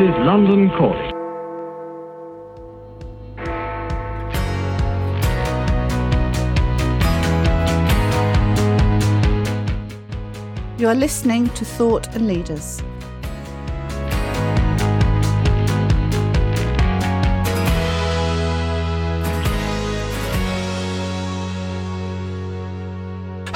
is 0.00 0.14
London 0.26 0.68
Calling. 0.76 1.12
You 10.78 10.88
are 10.88 10.94
listening 10.94 11.48
to 11.50 11.64
Thought 11.64 12.14
and 12.14 12.26
Leaders. 12.26 12.82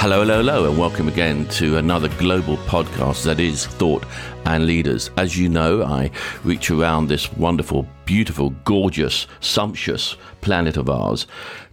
Hello, 0.00 0.20
hello, 0.20 0.38
hello, 0.38 0.66
and 0.66 0.78
welcome 0.78 1.08
again 1.08 1.46
to 1.48 1.76
another 1.76 2.08
global 2.16 2.56
podcast 2.56 3.22
that 3.24 3.38
is 3.38 3.66
Thought 3.66 4.02
and 4.46 4.64
Leaders. 4.64 5.10
As 5.18 5.36
you 5.36 5.46
know, 5.46 5.82
I 5.82 6.10
reach 6.42 6.70
around 6.70 7.08
this 7.08 7.30
wonderful, 7.34 7.86
beautiful, 8.06 8.48
gorgeous, 8.64 9.26
sumptuous 9.40 10.16
planet 10.40 10.78
of 10.78 10.88
ours 10.88 11.26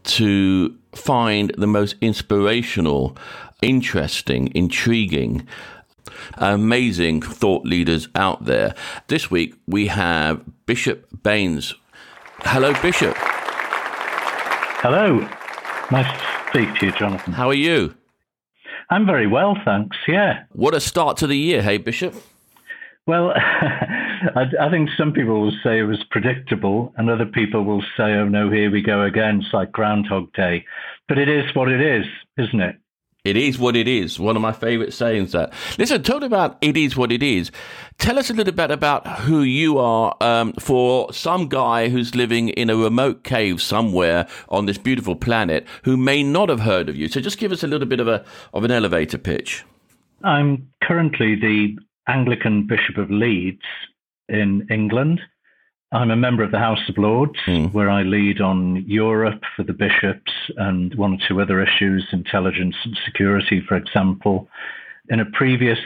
to 0.03 0.77
find 0.91 1.53
the 1.58 1.67
most 1.67 1.95
inspirational, 2.02 3.16
interesting, 3.62 4.52
intriguing, 4.53 5.48
amazing 6.34 7.22
thought 7.22 7.66
leaders 7.66 8.09
out 8.14 8.44
there. 8.44 8.75
This 9.08 9.31
week 9.31 9.55
we 9.67 9.88
have 9.88 10.44
Bishop 10.66 11.08
Baines. 11.23 11.75
Hello, 12.39 12.73
Bishop. 12.81 13.16
Hello. 14.81 15.20
Nice 15.89 16.11
to 16.11 16.50
speak 16.50 16.75
to 16.81 16.88
you, 16.88 16.92
Jonathan. 16.92 17.31
How 17.31 17.48
are 17.48 17.53
you? 17.53 17.95
I'm 18.89 19.05
very 19.05 19.27
well, 19.27 19.57
thanks. 19.66 19.97
Yeah. 20.07 20.43
What 20.53 20.73
a 20.73 20.80
start 20.80 21.17
to 21.17 21.27
the 21.27 21.38
year, 21.38 21.61
hey, 21.61 21.77
Bishop? 21.77 22.16
Well, 23.05 23.31
I, 23.35 24.45
I, 24.59 24.69
think 24.69 24.89
some 24.97 25.13
people 25.13 25.41
will 25.41 25.57
say 25.63 25.80
it 25.80 25.83
was 25.83 26.03
predictable, 26.09 26.93
and 26.97 27.09
other 27.09 27.25
people 27.25 27.63
will 27.63 27.83
say, 27.95 28.13
oh 28.13 28.27
no, 28.27 28.49
here 28.49 28.69
we 28.71 28.81
go 28.81 29.03
again. 29.03 29.41
It's 29.41 29.53
like 29.53 29.71
Groundhog 29.71 30.31
Day. 30.33 30.65
But 31.08 31.17
it 31.17 31.30
is 31.30 31.53
what 31.55 31.69
it 31.69 31.81
is, 31.81 32.05
isn't 32.38 32.59
it? 32.59 32.75
It 33.28 33.36
is 33.36 33.59
what 33.59 33.75
it 33.75 33.88
is. 33.88 34.20
One 34.20 34.36
of 34.38 34.42
my 34.42 34.53
favorite 34.53 34.94
sayings 34.94 35.33
that. 35.33 35.52
Listen, 35.78 36.02
talk 36.02 36.23
about 36.23 36.58
it 36.61 36.78
is 36.78 36.95
what 36.95 37.11
it 37.11 37.22
is. 37.22 37.52
Tell 37.97 38.17
us 38.17 38.30
a 38.30 38.33
little 38.33 38.53
bit 38.53 38.72
about 38.72 39.06
who 39.20 39.42
you 39.42 39.80
are 39.80 40.16
um, 40.22 40.53
for 40.53 41.11
some 41.11 41.50
guy 41.50 41.89
who's 41.89 42.16
living 42.16 42.50
in 42.50 42.70
a 42.70 42.78
remote 42.78 43.23
cave 43.23 43.61
somewhere 43.61 44.28
on 44.48 44.66
this 44.66 44.78
beautiful 44.78 45.16
planet 45.16 45.67
who 45.83 45.98
may 45.98 46.23
not 46.23 46.48
have 46.48 46.61
heard 46.61 46.88
of 46.88 46.95
you. 46.95 47.09
So 47.09 47.20
just 47.20 47.38
give 47.38 47.52
us 47.52 47.64
a 47.64 47.67
little 47.67 47.88
bit 47.88 48.00
of 48.00 48.08
a 48.08 48.23
of 48.53 48.64
an 48.64 48.72
elevator 48.72 49.17
pitch. 49.17 49.66
I'm 50.23 50.70
currently 50.81 51.36
the 51.36 51.78
Anglican 52.08 52.66
Bishop 52.66 52.98
of 52.98 53.11
Leeds 53.11 53.66
in 54.30 54.66
England. 54.72 55.22
I'm 55.91 56.11
a 56.11 56.17
member 56.17 56.43
of 56.43 56.52
the 56.52 56.59
House 56.59 56.81
of 56.89 56.97
Lords, 56.97 57.39
mm. 57.45 57.71
where 57.73 57.89
I 57.89 58.03
lead 58.03 58.41
on 58.41 58.83
Europe 58.85 59.41
for 59.55 59.63
the 59.63 59.73
bishops 59.73 60.31
and 60.57 60.93
one 60.95 61.13
or 61.13 61.17
two 61.27 61.39
other 61.39 61.63
issues, 61.63 62.05
intelligence 62.11 62.75
and 62.83 62.97
security, 63.05 63.63
for 63.66 63.77
example. 63.77 64.49
In 65.09 65.21
a 65.21 65.25
previous 65.25 65.80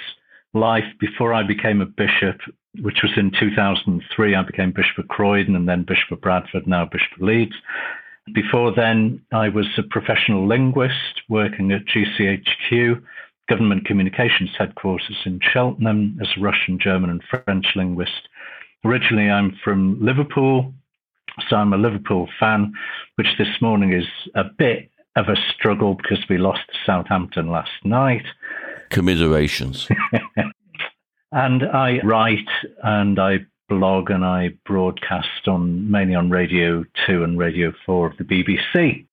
life, 0.56 0.86
before 1.00 1.36
I 1.36 1.44
became 1.44 1.82
a 1.82 1.86
bishop, 1.86 2.42
which 2.82 3.00
was 3.04 3.12
in 3.16 3.32
2003, 3.40 4.36
I 4.36 4.44
became 4.44 4.72
Bishop 4.72 4.98
of 4.98 5.08
Croydon 5.08 5.56
and 5.56 5.70
then 5.70 5.84
Bishop 5.84 6.12
of 6.12 6.22
Bradford, 6.22 6.66
now 6.66 6.86
Bishop 6.86 7.18
of 7.18 7.22
Leeds. 7.22 7.56
Before 8.34 8.74
then, 8.74 9.22
I 9.32 9.50
was 9.50 9.68
a 9.78 9.84
professional 9.84 10.48
linguist 10.48 11.22
working 11.30 11.72
at 11.72 11.86
GCHQ, 11.86 13.02
Government 13.50 13.86
Communications 13.86 14.52
Headquarters 14.58 15.18
in 15.26 15.40
Cheltenham, 15.42 16.18
as 16.22 16.30
a 16.36 16.42
Russian, 16.42 16.80
German, 16.80 17.10
and 17.10 17.22
French 17.30 17.68
linguist 17.76 18.30
Originally, 18.84 19.30
I'm 19.30 19.58
from 19.64 20.04
Liverpool, 20.04 20.74
so 21.48 21.56
I'm 21.56 21.74
a 21.74 21.78
Liverpool 21.78 22.28
fan, 22.40 22.74
which 23.16 23.28
this 23.38 23.62
morning 23.62 23.94
is 23.94 24.06
a 24.34 24.44
bit 24.44 24.90
of 25.16 25.28
a 25.28 25.36
struggle 25.54 25.94
because 25.94 26.20
we 26.30 26.38
lost 26.38 26.62
to 26.70 26.78
Southampton 26.86 27.50
last 27.50 27.72
night. 27.84 28.26
Commiserations. 28.90 29.88
and 31.32 31.64
I 31.64 32.00
write 32.04 32.50
and 32.84 33.20
I 33.20 33.40
blog 33.70 34.10
and 34.10 34.26
I 34.26 34.50
broadcast 34.66 35.48
on 35.48 35.90
mainly 35.90 36.16
on 36.16 36.30
Radio 36.30 36.84
2 37.06 37.24
and 37.24 37.38
Radio 37.38 37.72
4 37.86 38.08
of 38.08 38.18
the 38.18 38.24
BBC. 38.24 39.06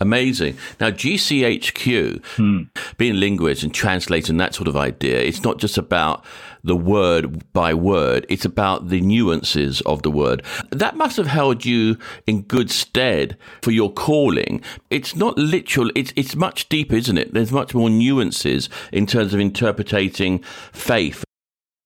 Amazing. 0.00 0.56
Now, 0.80 0.90
GCHQ, 0.90 2.24
hmm. 2.36 2.62
being 2.96 3.20
linguist 3.20 3.62
and 3.62 3.72
translating 3.72 4.36
that 4.38 4.54
sort 4.54 4.68
of 4.68 4.76
idea, 4.76 5.20
it's 5.20 5.44
not 5.44 5.58
just 5.58 5.78
about 5.78 6.24
the 6.64 6.76
word 6.76 7.52
by 7.52 7.74
word, 7.74 8.26
it's 8.28 8.44
about 8.44 8.88
the 8.88 9.00
nuances 9.00 9.80
of 9.82 10.02
the 10.02 10.10
word. 10.10 10.42
That 10.70 10.96
must 10.96 11.16
have 11.16 11.26
held 11.26 11.64
you 11.64 11.98
in 12.26 12.42
good 12.42 12.70
stead 12.70 13.36
for 13.62 13.70
your 13.70 13.92
calling. 13.92 14.62
It's 14.90 15.14
not 15.14 15.38
literal, 15.38 15.90
it's, 15.94 16.12
it's 16.16 16.34
much 16.34 16.68
deeper, 16.68 16.96
isn't 16.96 17.18
it? 17.18 17.32
There's 17.32 17.52
much 17.52 17.74
more 17.74 17.90
nuances 17.90 18.68
in 18.92 19.06
terms 19.06 19.32
of 19.34 19.40
interpreting 19.40 20.40
faith. 20.72 21.24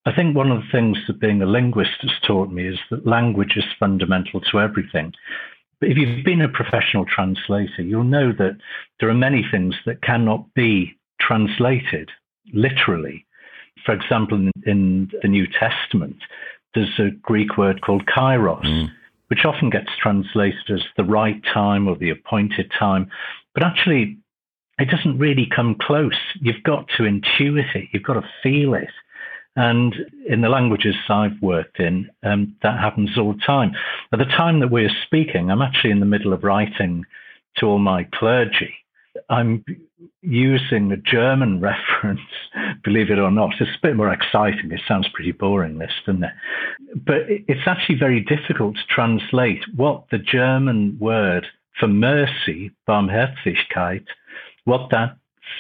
I 0.07 0.15
think 0.15 0.37
one 0.37 0.51
of 0.51 0.61
the 0.61 0.69
things 0.71 0.99
that 1.07 1.19
being 1.19 1.41
a 1.41 1.47
linguist 1.47 2.03
has 2.03 2.13
taught 2.27 2.53
me 2.53 2.69
is 2.69 2.79
that 2.91 3.07
language 3.07 3.55
is 3.57 3.65
fundamental 3.81 4.41
to 4.53 4.61
everything. 4.61 5.15
But 5.85 5.91
if 5.91 5.99
you've 5.99 6.25
been 6.25 6.41
a 6.41 6.49
professional 6.49 7.05
translator, 7.05 7.83
you'll 7.83 8.05
know 8.05 8.33
that 8.39 8.57
there 9.01 9.11
are 9.11 9.15
many 9.15 9.45
things 9.51 9.75
that 9.85 10.01
cannot 10.01 10.55
be 10.55 10.97
translated 11.21 12.09
literally. 12.55 13.27
For 13.85 13.93
example, 13.93 14.39
in, 14.39 14.51
in 14.65 15.11
the 15.21 15.29
New 15.29 15.47
Testament, 15.47 16.17
there's 16.75 16.99
a 16.99 17.11
Greek 17.21 17.59
word 17.59 17.83
called 17.83 18.07
kairos, 18.07 18.65
mm. 18.65 18.89
which 19.29 19.45
often 19.45 19.69
gets 19.69 19.91
translated 20.01 20.71
as 20.71 20.81
the 20.97 21.05
right 21.05 21.43
time 21.53 21.87
or 21.87 21.97
the 21.97 22.09
appointed 22.09 22.73
time. 22.79 23.11
But 23.53 23.65
actually, 23.65 24.17
it 24.79 24.89
doesn't 24.89 25.19
really 25.19 25.47
come 25.55 25.77
close. 25.79 26.17
You've 26.41 26.63
got 26.63 26.89
to 26.97 27.03
intuit 27.03 27.77
it, 27.77 27.91
you've 27.93 28.05
got 28.05 28.15
to 28.15 28.27
feel 28.43 28.73
it. 28.73 28.89
And 29.57 29.95
in 30.27 30.41
the 30.41 30.49
languages 30.49 30.97
I've 31.09 31.41
worked 31.41 31.79
in, 31.79 32.11
um, 32.25 32.57
that 32.63 32.79
happens 32.81 33.17
all 33.17 33.33
the 33.33 33.41
time. 33.47 33.73
At 34.13 34.19
the 34.19 34.25
time 34.25 34.61
that 34.61 34.71
we're 34.71 34.91
speaking, 35.07 35.51
I'm 35.51 35.63
actually 35.63 35.91
in 35.91 36.01
the 36.01 36.07
middle 36.07 36.33
of 36.33 36.43
writing 36.43 37.05
to 37.59 37.67
all 37.67 37.79
my 37.79 38.05
clergy. 38.13 38.75
I'm 39.29 39.65
using 40.23 40.91
a 40.91 40.97
German 40.97 41.61
reference, 41.61 42.21
believe 42.83 43.11
it 43.11 43.19
or 43.19 43.31
not. 43.31 43.53
It's 43.61 43.71
a 43.71 43.87
bit 43.87 43.97
more 43.97 44.13
exciting. 44.13 44.73
It 44.73 44.81
sounds 44.89 45.09
pretty 45.15 45.33
boring, 45.33 45.79
this, 45.79 45.93
doesn't 46.05 46.25
it? 46.25 46.33
But 47.07 47.23
it's 47.29 47.67
actually 47.67 47.99
very 47.99 48.21
difficult 48.21 48.77
to 48.77 48.87
translate 48.89 49.63
what 49.77 50.05
the 50.11 50.19
German 50.19 50.99
word 51.01 51.47
for 51.79 51.87
mercy, 51.87 52.73
Barmherzigkeit, 52.89 54.05
what 54.65 54.91
that 54.91 55.17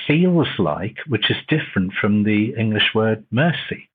feels 0.06 0.48
like, 0.58 0.96
which 1.08 1.30
is 1.30 1.36
different 1.48 1.92
from 2.00 2.24
the 2.24 2.54
English 2.58 2.94
word 2.94 3.24
mercy. 3.30 3.88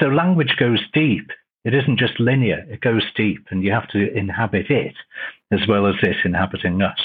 So 0.00 0.06
language 0.06 0.56
goes 0.58 0.80
deep. 0.92 1.30
It 1.64 1.74
isn't 1.74 1.98
just 1.98 2.18
linear, 2.18 2.66
it 2.68 2.80
goes 2.80 3.04
deep, 3.14 3.46
and 3.50 3.62
you 3.62 3.70
have 3.70 3.88
to 3.90 4.12
inhabit 4.16 4.68
it 4.68 4.94
as 5.52 5.60
well 5.68 5.86
as 5.86 5.94
it 6.02 6.16
inhabiting 6.24 6.82
us. 6.82 6.98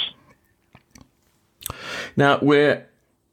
Now, 2.16 2.40
we're 2.42 2.88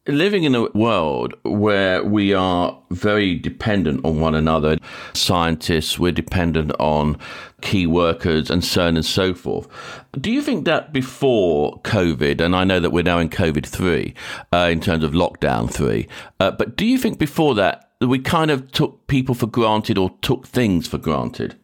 living 0.06 0.44
in 0.44 0.54
a 0.54 0.70
world 0.72 1.34
where 1.42 2.04
we 2.04 2.34
are 2.34 2.78
very 2.90 3.36
dependent 3.36 4.04
on 4.04 4.20
one 4.20 4.34
another. 4.34 4.78
Scientists, 5.14 5.98
we're 5.98 6.12
dependent 6.12 6.72
on 6.78 7.18
key 7.62 7.86
workers 7.86 8.50
and 8.50 8.62
so 8.62 8.86
on 8.86 8.96
and 8.96 9.06
so 9.06 9.34
forth. 9.34 9.66
Do 10.12 10.30
you 10.30 10.42
think 10.42 10.66
that 10.66 10.92
before 10.92 11.80
COVID, 11.82 12.40
and 12.40 12.54
I 12.54 12.64
know 12.64 12.80
that 12.80 12.90
we're 12.90 13.02
now 13.02 13.18
in 13.18 13.30
COVID 13.30 13.66
3 13.66 14.14
uh, 14.52 14.68
in 14.70 14.80
terms 14.80 15.04
of 15.04 15.12
lockdown 15.12 15.70
3, 15.70 16.06
uh, 16.40 16.50
but 16.50 16.76
do 16.76 16.84
you 16.84 16.98
think 16.98 17.18
before 17.18 17.54
that 17.54 17.92
we 18.00 18.18
kind 18.18 18.50
of 18.50 18.70
took 18.72 19.06
people 19.06 19.34
for 19.34 19.46
granted 19.46 19.96
or 19.96 20.10
took 20.20 20.46
things 20.46 20.86
for 20.86 20.98
granted? 20.98 21.56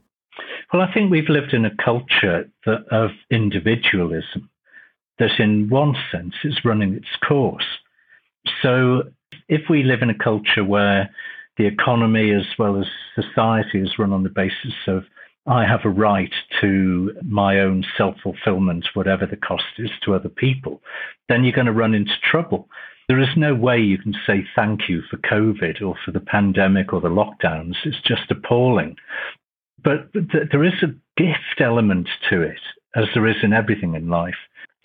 Well, 0.72 0.82
I 0.82 0.92
think 0.92 1.10
we've 1.10 1.28
lived 1.28 1.52
in 1.52 1.64
a 1.64 1.74
culture 1.84 2.48
that, 2.64 2.86
of 2.90 3.10
individualism 3.30 4.48
that, 5.18 5.38
in 5.38 5.68
one 5.68 5.96
sense, 6.10 6.34
is 6.44 6.64
running 6.64 6.94
its 6.94 7.08
course. 7.26 7.66
So 8.62 9.02
if 9.48 9.62
we 9.68 9.82
live 9.82 10.02
in 10.02 10.10
a 10.10 10.18
culture 10.18 10.64
where 10.64 11.10
the 11.56 11.66
economy 11.66 12.32
as 12.32 12.46
well 12.58 12.80
as 12.80 12.86
society 13.14 13.80
is 13.80 13.98
run 13.98 14.12
on 14.12 14.22
the 14.22 14.30
basis 14.30 14.74
of 14.86 15.04
I 15.46 15.66
have 15.66 15.84
a 15.84 15.90
right 15.90 16.32
to 16.60 17.12
my 17.22 17.60
own 17.60 17.84
self 17.96 18.16
fulfillment, 18.22 18.86
whatever 18.94 19.26
the 19.26 19.36
cost 19.36 19.64
is 19.78 19.90
to 20.04 20.14
other 20.14 20.28
people, 20.28 20.82
then 21.28 21.44
you're 21.44 21.54
going 21.54 21.66
to 21.66 21.72
run 21.72 21.94
into 21.94 22.12
trouble. 22.22 22.68
There 23.08 23.18
is 23.18 23.36
no 23.36 23.54
way 23.54 23.78
you 23.78 23.98
can 23.98 24.14
say 24.26 24.46
thank 24.54 24.88
you 24.88 25.02
for 25.10 25.16
COVID 25.16 25.82
or 25.82 25.96
for 26.04 26.12
the 26.12 26.20
pandemic 26.20 26.92
or 26.92 27.00
the 27.00 27.08
lockdowns. 27.08 27.74
It's 27.84 28.00
just 28.04 28.30
appalling. 28.30 28.96
But 29.82 30.12
th- 30.12 30.48
there 30.52 30.64
is 30.64 30.82
a 30.82 30.94
gift 31.16 31.60
element 31.60 32.08
to 32.28 32.42
it, 32.42 32.60
as 32.94 33.06
there 33.14 33.26
is 33.26 33.42
in 33.42 33.52
everything 33.52 33.94
in 33.94 34.08
life. 34.08 34.36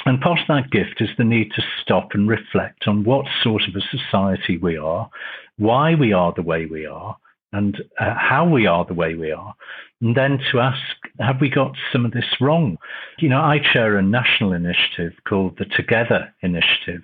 And 0.05 0.21
part 0.21 0.39
of 0.39 0.47
that 0.47 0.71
gift 0.71 1.01
is 1.01 1.09
the 1.17 1.23
need 1.23 1.51
to 1.55 1.63
stop 1.81 2.09
and 2.13 2.29
reflect 2.29 2.87
on 2.87 3.03
what 3.03 3.25
sort 3.41 3.63
of 3.63 3.75
a 3.75 3.97
society 3.97 4.57
we 4.57 4.77
are, 4.77 5.09
why 5.57 5.95
we 5.95 6.13
are 6.13 6.31
the 6.35 6.43
way 6.43 6.67
we 6.67 6.85
are, 6.85 7.17
and 7.51 7.77
uh, 7.99 8.13
how 8.15 8.47
we 8.47 8.67
are 8.67 8.85
the 8.85 8.93
way 8.93 9.15
we 9.15 9.31
are. 9.31 9.55
And 10.01 10.15
then 10.15 10.39
to 10.51 10.59
ask, 10.59 10.79
have 11.19 11.41
we 11.41 11.49
got 11.49 11.73
some 11.91 12.05
of 12.05 12.11
this 12.11 12.39
wrong? 12.39 12.77
You 13.17 13.29
know, 13.29 13.41
I 13.41 13.59
chair 13.59 13.97
a 13.97 14.03
national 14.03 14.53
initiative 14.53 15.13
called 15.27 15.57
the 15.57 15.65
Together 15.65 16.33
Initiative. 16.41 17.01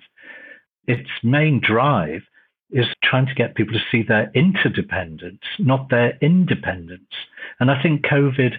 Its 0.86 1.08
main 1.24 1.60
drive 1.60 2.22
is 2.70 2.86
trying 3.02 3.26
to 3.26 3.34
get 3.34 3.54
people 3.54 3.74
to 3.74 3.84
see 3.90 4.02
their 4.02 4.30
interdependence, 4.34 5.42
not 5.58 5.90
their 5.90 6.16
independence. 6.20 7.10
And 7.58 7.70
I 7.70 7.82
think 7.82 8.02
COVID 8.02 8.52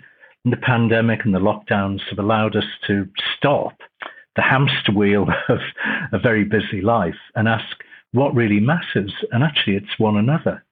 and 0.43 0.53
the 0.53 0.57
pandemic 0.57 1.21
and 1.23 1.33
the 1.33 1.39
lockdowns 1.39 2.01
have 2.09 2.19
allowed 2.19 2.55
us 2.55 2.65
to 2.87 3.07
stop 3.37 3.77
the 4.35 4.41
hamster 4.41 4.91
wheel 4.91 5.27
of 5.49 5.59
a 6.11 6.19
very 6.19 6.43
busy 6.43 6.81
life 6.81 7.19
and 7.35 7.47
ask 7.47 7.83
what 8.11 8.33
really 8.35 8.59
matters. 8.59 9.13
And 9.31 9.43
actually, 9.43 9.75
it's 9.75 9.99
one 9.99 10.17
another. 10.17 10.63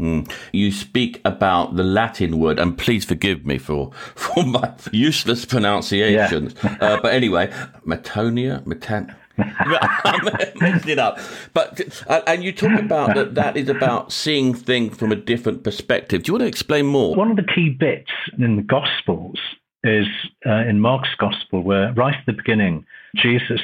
Mm. 0.00 0.30
You 0.52 0.72
speak 0.72 1.20
about 1.24 1.76
the 1.76 1.84
Latin 1.84 2.38
word, 2.38 2.58
and 2.58 2.76
please 2.76 3.04
forgive 3.04 3.44
me 3.46 3.58
for, 3.58 3.92
for 4.14 4.44
my 4.44 4.74
useless 4.90 5.44
pronunciations. 5.44 6.54
Yeah. 6.62 6.76
uh, 6.80 7.00
but 7.00 7.12
anyway, 7.12 7.48
Metonia, 7.86 8.64
Metan. 8.64 9.14
I 9.38 10.52
messed 10.60 10.88
it 10.88 10.98
up. 10.98 11.18
But 11.54 11.80
uh, 12.06 12.20
and 12.26 12.44
you 12.44 12.52
talk 12.52 12.78
about 12.78 13.14
that 13.14 13.34
that 13.34 13.56
is 13.56 13.68
about 13.68 14.12
seeing 14.12 14.52
things 14.52 14.96
from 14.98 15.10
a 15.10 15.16
different 15.16 15.64
perspective. 15.64 16.22
Do 16.22 16.30
you 16.30 16.34
want 16.34 16.42
to 16.42 16.48
explain 16.48 16.86
more? 16.86 17.14
One 17.14 17.30
of 17.30 17.36
the 17.38 17.42
key 17.54 17.70
bits 17.70 18.10
in 18.38 18.56
the 18.56 18.62
Gospels 18.62 19.38
is 19.84 20.06
uh, 20.46 20.64
in 20.68 20.80
Mark's 20.80 21.14
Gospel, 21.18 21.62
where 21.62 21.92
right 21.94 22.14
at 22.14 22.26
the 22.26 22.34
beginning 22.34 22.84
Jesus 23.16 23.60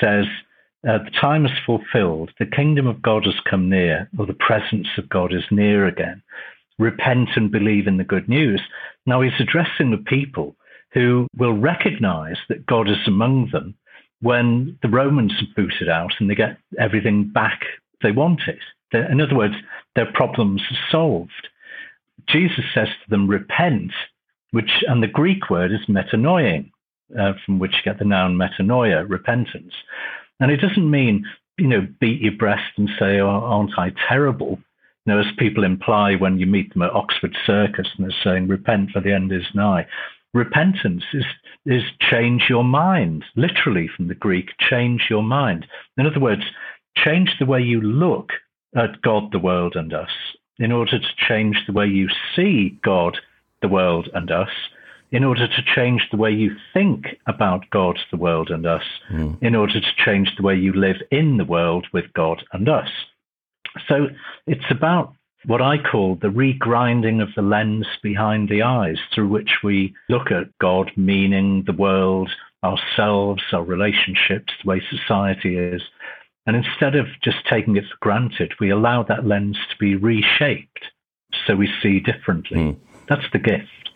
says, 0.00 0.26
uh, 0.86 0.98
"The 0.98 1.10
time 1.10 1.46
is 1.46 1.58
fulfilled; 1.64 2.32
the 2.38 2.46
kingdom 2.46 2.86
of 2.86 3.02
God 3.02 3.24
has 3.24 3.38
come 3.48 3.68
near, 3.68 4.08
or 4.18 4.26
the 4.26 4.34
presence 4.34 4.88
of 4.98 5.08
God 5.08 5.32
is 5.32 5.44
near 5.50 5.86
again. 5.86 6.22
Repent 6.78 7.30
and 7.36 7.50
believe 7.50 7.86
in 7.86 7.98
the 7.98 8.04
good 8.04 8.28
news." 8.28 8.60
Now 9.06 9.20
he's 9.20 9.40
addressing 9.40 9.90
the 9.90 9.98
people 9.98 10.56
who 10.92 11.26
will 11.36 11.56
recognize 11.56 12.38
that 12.48 12.66
God 12.66 12.88
is 12.88 13.06
among 13.06 13.50
them 13.50 13.74
when 14.20 14.78
the 14.82 14.88
Romans 14.88 15.32
have 15.38 15.54
booted 15.54 15.88
out 15.88 16.12
and 16.18 16.28
they 16.28 16.34
get 16.34 16.58
everything 16.78 17.24
back 17.24 17.64
they 18.02 18.12
wanted. 18.12 18.58
In 18.92 19.20
other 19.20 19.36
words, 19.36 19.54
their 19.94 20.10
problems 20.12 20.62
are 20.70 20.90
solved. 20.90 21.48
Jesus 22.28 22.64
says 22.74 22.88
to 22.88 23.10
them, 23.10 23.28
repent, 23.28 23.92
which, 24.50 24.84
and 24.88 25.02
the 25.02 25.08
Greek 25.08 25.48
word 25.48 25.72
is 25.72 25.86
metanoia, 25.88 26.68
uh, 27.18 27.32
from 27.44 27.58
which 27.58 27.72
you 27.72 27.82
get 27.84 27.98
the 27.98 28.04
noun 28.04 28.36
metanoia, 28.36 29.08
repentance. 29.08 29.74
And 30.40 30.50
it 30.50 30.58
doesn't 30.58 30.90
mean, 30.90 31.24
you 31.58 31.66
know, 31.66 31.86
beat 32.00 32.20
your 32.20 32.32
breast 32.32 32.72
and 32.76 32.88
say, 32.98 33.20
oh, 33.20 33.28
aren't 33.28 33.78
I 33.78 33.92
terrible? 34.08 34.58
You 35.04 35.14
know, 35.14 35.20
as 35.20 35.26
people 35.38 35.64
imply 35.64 36.14
when 36.14 36.38
you 36.38 36.46
meet 36.46 36.72
them 36.72 36.82
at 36.82 36.92
Oxford 36.92 37.36
Circus 37.46 37.88
and 37.96 38.06
they're 38.06 38.16
saying, 38.24 38.48
repent 38.48 38.90
for 38.90 39.00
the 39.00 39.12
end 39.12 39.32
is 39.32 39.46
nigh. 39.54 39.86
Repentance 40.32 41.04
is, 41.12 41.24
is 41.66 41.82
change 42.00 42.44
your 42.48 42.64
mind, 42.64 43.24
literally 43.34 43.88
from 43.88 44.08
the 44.08 44.14
Greek, 44.14 44.50
change 44.58 45.06
your 45.10 45.22
mind. 45.22 45.66
In 45.98 46.06
other 46.06 46.20
words, 46.20 46.42
change 46.96 47.30
the 47.38 47.46
way 47.46 47.60
you 47.60 47.80
look 47.80 48.30
at 48.76 49.02
God, 49.02 49.32
the 49.32 49.38
world, 49.38 49.74
and 49.74 49.92
us 49.92 50.10
in 50.58 50.70
order 50.70 50.98
to 50.98 51.26
change 51.26 51.56
the 51.66 51.72
way 51.72 51.86
you 51.86 52.08
see 52.36 52.78
God, 52.84 53.18
the 53.62 53.68
world, 53.68 54.08
and 54.14 54.30
us, 54.30 54.50
in 55.12 55.24
order 55.24 55.48
to 55.48 55.74
change 55.74 56.06
the 56.10 56.16
way 56.16 56.30
you 56.30 56.54
think 56.72 57.06
about 57.26 57.68
God, 57.70 57.98
the 58.10 58.16
world, 58.16 58.50
and 58.50 58.64
us, 58.64 58.84
mm. 59.10 59.36
in 59.42 59.54
order 59.54 59.80
to 59.80 60.04
change 60.04 60.30
the 60.36 60.42
way 60.42 60.54
you 60.54 60.72
live 60.72 60.96
in 61.10 61.36
the 61.36 61.44
world 61.44 61.86
with 61.92 62.12
God 62.12 62.44
and 62.52 62.68
us. 62.68 62.88
So 63.88 64.08
it's 64.46 64.70
about 64.70 65.14
what 65.46 65.62
I 65.62 65.78
call 65.78 66.16
the 66.16 66.28
regrinding 66.28 67.22
of 67.22 67.30
the 67.34 67.42
lens 67.42 67.86
behind 68.02 68.48
the 68.48 68.62
eyes 68.62 68.98
through 69.12 69.28
which 69.28 69.58
we 69.64 69.94
look 70.08 70.30
at 70.30 70.56
God, 70.60 70.92
meaning, 70.96 71.64
the 71.66 71.72
world, 71.72 72.30
ourselves, 72.62 73.42
our 73.52 73.64
relationships, 73.64 74.52
the 74.62 74.68
way 74.68 74.82
society 74.90 75.56
is. 75.56 75.82
And 76.46 76.56
instead 76.56 76.94
of 76.94 77.06
just 77.22 77.38
taking 77.48 77.76
it 77.76 77.84
for 77.84 77.96
granted, 78.00 78.52
we 78.60 78.70
allow 78.70 79.02
that 79.04 79.26
lens 79.26 79.56
to 79.70 79.76
be 79.78 79.96
reshaped 79.96 80.84
so 81.46 81.56
we 81.56 81.72
see 81.82 82.00
differently. 82.00 82.58
Mm. 82.58 82.76
That's 83.08 83.26
the 83.32 83.38
gift 83.38 83.89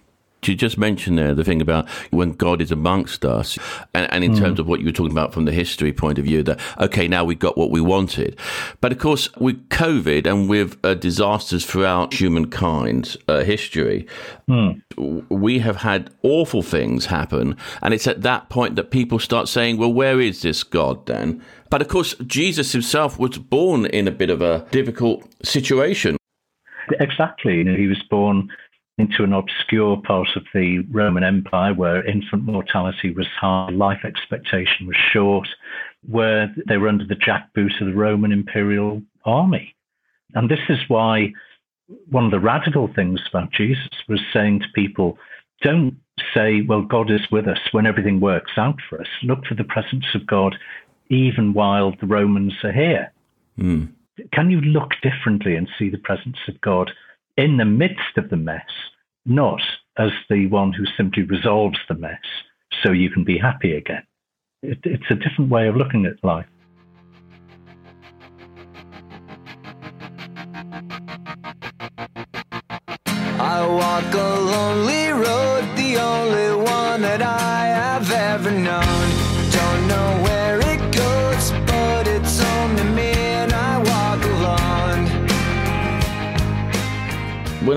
you 0.49 0.55
just 0.55 0.79
mentioned 0.79 1.19
there 1.19 1.35
the 1.35 1.44
thing 1.44 1.61
about 1.61 1.88
when 2.11 2.32
God 2.32 2.61
is 2.61 2.70
amongst 2.70 3.25
us, 3.25 3.58
and, 3.94 4.11
and 4.12 4.25
in 4.25 4.32
mm. 4.32 4.38
terms 4.38 4.58
of 4.58 4.67
what 4.67 4.81
you 4.81 4.87
were 4.87 4.93
talking 4.93 5.12
about 5.12 5.32
from 5.32 5.44
the 5.44 5.52
history 5.52 5.93
point 5.93 6.19
of 6.19 6.25
view, 6.25 6.43
that 6.43 6.61
okay, 6.79 7.08
now 7.08 7.25
we 7.25 7.35
got 7.35 7.56
what 7.56 7.70
we 7.70 7.81
wanted, 7.81 8.38
but 8.81 8.93
of 8.93 8.99
course 8.99 9.35
with 9.37 9.69
COVID 9.69 10.26
and 10.26 10.49
with 10.49 10.76
uh, 10.85 10.94
disasters 10.94 11.64
throughout 11.64 12.14
humankind's 12.14 13.17
uh, 13.29 13.43
history, 13.43 14.06
mm. 14.49 14.82
we 15.29 15.58
have 15.61 15.76
had 15.76 16.11
awful 16.23 16.62
things 16.62 17.06
happen, 17.06 17.56
and 17.82 17.94
it's 17.94 18.06
at 18.06 18.23
that 18.23 18.49
point 18.49 18.76
that 18.76 18.91
people 18.91 19.19
start 19.19 19.49
saying, 19.49 19.76
"Well, 19.76 19.93
where 19.93 20.20
is 20.20 20.43
this 20.43 20.62
God 20.62 21.06
then?" 21.06 21.43
But 21.70 21.82
of 21.82 21.88
course, 21.88 22.14
Jesus 22.26 22.70
himself 22.70 23.19
was 23.19 23.38
born 23.38 23.87
in 23.87 24.06
a 24.06 24.12
bit 24.12 24.31
of 24.31 24.41
a 24.41 24.64
difficult 24.70 25.25
situation. 25.43 26.17
Exactly. 27.00 27.56
You 27.56 27.64
know, 27.64 27.75
he 27.75 27.87
was 27.87 28.02
born 28.11 28.49
into 28.99 29.25
an 29.25 29.32
obscure 29.32 29.96
part 29.96 30.29
of 30.37 30.44
the 30.55 30.81
Roman 30.91 31.25
Empire 31.25 31.75
where 31.75 32.06
infant 32.06 32.44
mortality 32.44 33.11
was 33.12 33.26
high, 33.41 33.70
life 33.70 34.05
expectation 34.05 34.87
was 34.87 34.96
short, 35.12 35.49
where 36.08 36.55
they 36.69 36.76
were 36.76 36.88
under 36.88 37.05
the 37.05 37.17
jackboot 37.17 37.81
of 37.81 37.88
the 37.88 37.94
Roman 37.94 38.31
imperial 38.31 39.02
army. 39.25 39.75
And 40.35 40.49
this 40.49 40.61
is 40.69 40.79
why 40.88 41.32
one 42.08 42.25
of 42.25 42.31
the 42.31 42.41
radical 42.41 42.88
things 42.94 43.20
about 43.29 43.52
Jesus 43.52 43.91
was 44.08 44.20
saying 44.32 44.61
to 44.61 44.67
people, 44.75 45.19
don't 45.62 45.96
say, 46.32 46.62
well, 46.62 46.82
God 46.82 47.11
is 47.11 47.31
with 47.31 47.49
us 47.49 47.58
when 47.73 47.87
everything 47.87 48.20
works 48.20 48.52
out 48.56 48.76
for 48.88 49.00
us. 49.00 49.08
Look 49.23 49.46
for 49.46 49.55
the 49.55 49.64
presence 49.64 50.06
of 50.14 50.26
God 50.26 50.56
even 51.11 51.52
while 51.52 51.94
the 52.00 52.06
Romans 52.06 52.55
are 52.62 52.73
here. 52.73 53.12
Mm. 53.58 53.93
Can 54.32 54.50
you 54.50 54.61
look 54.61 54.93
differently 55.02 55.56
and 55.56 55.69
see 55.79 55.91
the 55.91 55.99
presence 55.99 56.38
of 56.49 56.61
God 56.61 56.91
in 57.36 57.56
the 57.56 57.64
midst 57.64 58.16
of 58.16 58.31
the 58.31 58.36
mess, 58.36 58.62
not 59.26 59.60
as 59.98 60.10
the 60.28 60.46
one 60.46 60.72
who 60.72 60.84
simply 60.96 61.22
resolves 61.22 61.78
the 61.88 61.94
mess 61.94 62.20
so 62.82 62.92
you 62.92 63.10
can 63.10 63.25
be 63.25 63.38
happy 63.38 63.76
again. 63.76 64.03
It, 64.62 64.79
it's 64.84 65.10
a 65.10 65.14
different 65.14 65.50
way 65.50 65.69
of 65.69 65.76
looking 65.76 66.06
at 66.06 66.22
life. 66.22 66.46
I 73.06 73.67
walk 73.67 74.14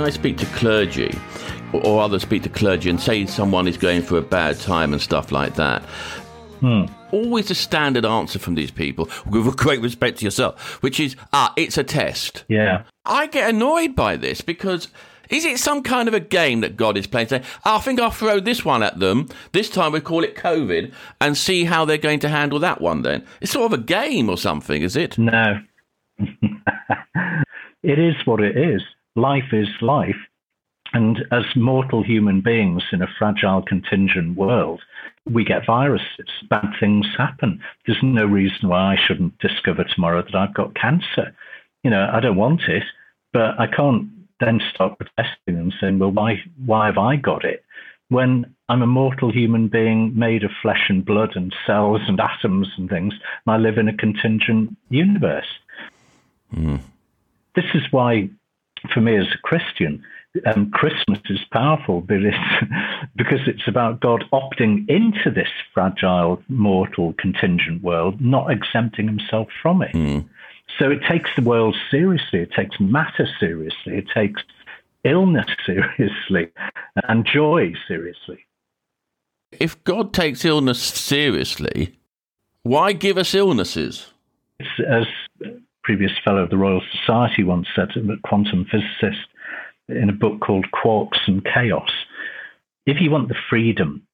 I 0.08 0.10
speak 0.10 0.38
to 0.38 0.46
clergy, 0.46 1.14
or 1.74 2.02
others 2.02 2.22
speak 2.22 2.44
to 2.44 2.50
clergy 2.50 2.90
and 2.90 2.98
say 2.98 3.26
someone 3.26 3.68
is 3.68 3.76
going 3.76 4.02
through 4.02 4.20
a 4.20 4.22
bad 4.22 4.58
time 4.58 4.94
and 4.94 5.02
stuff 5.02 5.34
like 5.34 5.56
that. 5.56 5.82
Hmm. 6.62 6.86
Always 7.12 7.52
a 7.52 7.56
standard 7.56 8.06
answer 8.06 8.40
from 8.40 8.56
these 8.56 8.72
people, 8.72 9.10
with 9.26 9.58
great 9.58 9.82
respect 9.82 10.20
to 10.20 10.24
yourself, 10.24 10.82
which 10.82 11.02
is, 11.02 11.18
ah, 11.34 11.52
it's 11.58 11.78
a 11.78 11.84
test. 11.84 12.46
Yeah. 12.48 12.84
I 13.04 13.28
get 13.28 13.50
annoyed 13.50 13.98
by 13.98 14.16
this 14.16 14.40
because 14.40 14.88
is 15.30 15.44
it 15.44 15.60
some 15.60 15.84
kind 15.84 16.08
of 16.08 16.14
a 16.14 16.22
game 16.22 16.62
that 16.62 16.78
God 16.78 16.98
is 16.98 17.06
playing? 17.06 17.28
Say, 17.28 17.44
oh, 17.66 17.76
I 17.76 17.80
think 17.80 18.00
I'll 18.00 18.10
throw 18.10 18.40
this 18.40 18.64
one 18.64 18.84
at 18.84 19.00
them. 19.00 19.28
This 19.52 19.70
time 19.70 19.92
we 19.92 20.00
call 20.00 20.24
it 20.24 20.38
COVID 20.38 20.94
and 21.20 21.38
see 21.38 21.66
how 21.66 21.84
they're 21.84 21.98
going 21.98 22.22
to 22.22 22.30
handle 22.30 22.60
that 22.60 22.80
one 22.80 23.02
then. 23.02 23.26
It's 23.42 23.52
sort 23.52 23.74
of 23.74 23.78
a 23.78 23.84
game 23.84 24.30
or 24.30 24.38
something, 24.38 24.82
is 24.82 24.96
it? 24.96 25.18
No. 25.18 25.60
it 27.84 28.00
is 28.00 28.16
what 28.24 28.40
it 28.40 28.56
is. 28.56 28.82
Life 29.18 29.52
is 29.52 29.68
life. 29.82 30.16
And 30.94 31.26
as 31.32 31.44
mortal 31.56 32.04
human 32.04 32.40
beings 32.40 32.84
in 32.94 33.02
a 33.02 33.14
fragile, 33.18 33.64
contingent 33.64 34.38
world, 34.38 34.82
we 35.26 35.44
get 35.44 35.66
viruses. 35.66 36.30
Bad 36.50 36.70
things 36.80 37.08
happen. 37.18 37.60
There's 37.86 38.02
no 38.02 38.26
reason 38.26 38.70
why 38.70 38.94
I 38.94 38.96
shouldn't 38.96 39.38
discover 39.40 39.84
tomorrow 39.84 40.22
that 40.22 40.36
I've 40.36 40.54
got 40.54 40.76
cancer. 40.76 41.36
You 41.84 41.90
know, 41.90 42.10
I 42.14 42.20
don't 42.20 42.38
want 42.38 42.62
it, 42.70 42.84
but 43.34 43.60
I 43.60 43.68
can't 43.68 44.08
then 44.40 44.62
start 44.74 45.00
protesting 45.00 45.58
and 45.58 45.74
saying, 45.82 46.00
well, 46.00 46.12
why, 46.12 46.42
why 46.66 46.86
have 46.86 47.00
I 47.00 47.16
got 47.16 47.44
it? 47.44 47.66
When 48.10 48.54
I'm 48.70 48.84
a 48.84 48.88
mortal 48.88 49.32
human 49.32 49.68
being 49.68 50.18
made 50.18 50.44
of 50.44 50.52
flesh 50.62 50.86
and 50.90 51.04
blood 51.04 51.32
and 51.36 51.54
cells 51.66 52.02
and 52.08 52.20
atoms 52.20 52.70
and 52.78 52.88
things, 52.88 53.14
and 53.14 53.54
I 53.54 53.58
live 53.58 53.78
in 53.78 53.90
a 53.90 53.98
contingent 53.98 54.78
universe. 54.90 55.48
Mm. 56.56 56.82
This 57.56 57.66
is 57.74 57.82
why, 57.92 58.30
for 58.94 59.02
me 59.02 59.18
as 59.18 59.28
a 59.34 59.38
Christian, 59.40 60.04
um, 60.46 60.72
Christmas 60.72 61.20
is 61.30 61.40
powerful 61.52 62.02
because 63.16 63.40
it's 63.48 63.68
about 63.68 64.00
God 64.00 64.24
opting 64.32 64.88
into 64.90 65.32
this 65.32 65.50
fragile, 65.74 66.42
mortal, 66.48 67.14
contingent 67.14 67.82
world, 67.82 68.22
not 68.22 68.52
exempting 68.52 69.08
himself 69.08 69.48
from 69.62 69.82
it. 69.82 69.94
Mm. 69.94 70.28
So 70.78 70.92
it 70.92 71.00
takes 71.10 71.30
the 71.36 71.42
world 71.42 71.76
seriously. 71.90 72.40
It 72.40 72.52
takes 72.52 72.80
matter 72.80 73.28
seriously. 73.40 73.98
It 73.98 74.08
takes 74.14 74.42
illness 75.04 75.48
seriously 75.66 76.50
and 77.08 77.26
joy 77.26 77.74
seriously. 77.88 78.46
If 79.52 79.82
God 79.86 80.14
takes 80.14 80.44
illness 80.44 80.82
seriously, 80.82 81.98
why 82.64 82.92
give 82.92 83.18
us 83.18 83.34
illnesses? 83.34 84.12
It's, 84.60 84.70
as 84.88 85.06
previous 85.88 86.12
fellow 86.22 86.40
of 86.40 86.50
the 86.50 86.58
Royal 86.58 86.82
Society 87.00 87.46
once 87.46 87.66
said, 87.74 87.88
a 87.96 88.28
quantum 88.28 88.66
physicist, 88.70 89.26
in 89.88 90.10
a 90.10 90.14
book 90.14 90.42
called 90.42 90.66
Quarks 90.74 91.20
and 91.28 91.42
Chaos, 91.46 91.90
if 92.86 93.00
you 93.00 93.10
want 93.10 93.30
the 93.30 93.38
freedom 93.50 94.06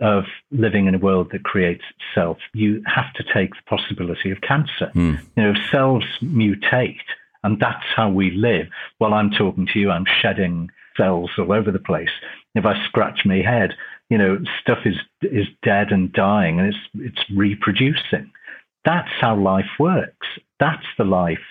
of 0.00 0.24
living 0.50 0.88
in 0.88 0.94
a 0.96 0.98
world 0.98 1.28
that 1.30 1.44
creates 1.44 1.84
itself, 1.94 2.38
you 2.52 2.82
have 2.84 3.12
to 3.14 3.22
take 3.32 3.50
the 3.50 3.62
possibility 3.76 4.32
of 4.32 4.40
cancer. 4.40 4.90
Mm. 4.96 5.20
You 5.36 5.42
know, 5.44 5.54
cells 5.70 6.02
mutate, 6.20 6.96
and 7.44 7.60
that's 7.60 7.86
how 7.94 8.10
we 8.10 8.32
live. 8.32 8.66
While 8.98 9.14
I'm 9.14 9.30
talking 9.30 9.68
to 9.72 9.78
you, 9.78 9.92
I'm 9.92 10.06
shedding 10.20 10.68
cells 10.96 11.30
all 11.38 11.52
over 11.52 11.70
the 11.70 11.78
place. 11.78 12.10
If 12.56 12.66
I 12.66 12.84
scratch 12.86 13.20
my 13.24 13.36
head, 13.36 13.74
you 14.10 14.18
know, 14.18 14.40
stuff 14.60 14.78
is 14.84 14.96
is 15.22 15.46
dead 15.62 15.92
and 15.92 16.12
dying, 16.12 16.58
and 16.58 16.74
it's 16.74 16.84
it's 16.96 17.30
reproducing. 17.30 18.32
That's 18.84 19.14
how 19.20 19.36
life 19.36 19.70
works. 19.78 20.26
That's 20.60 20.86
the 20.98 21.04
life 21.04 21.42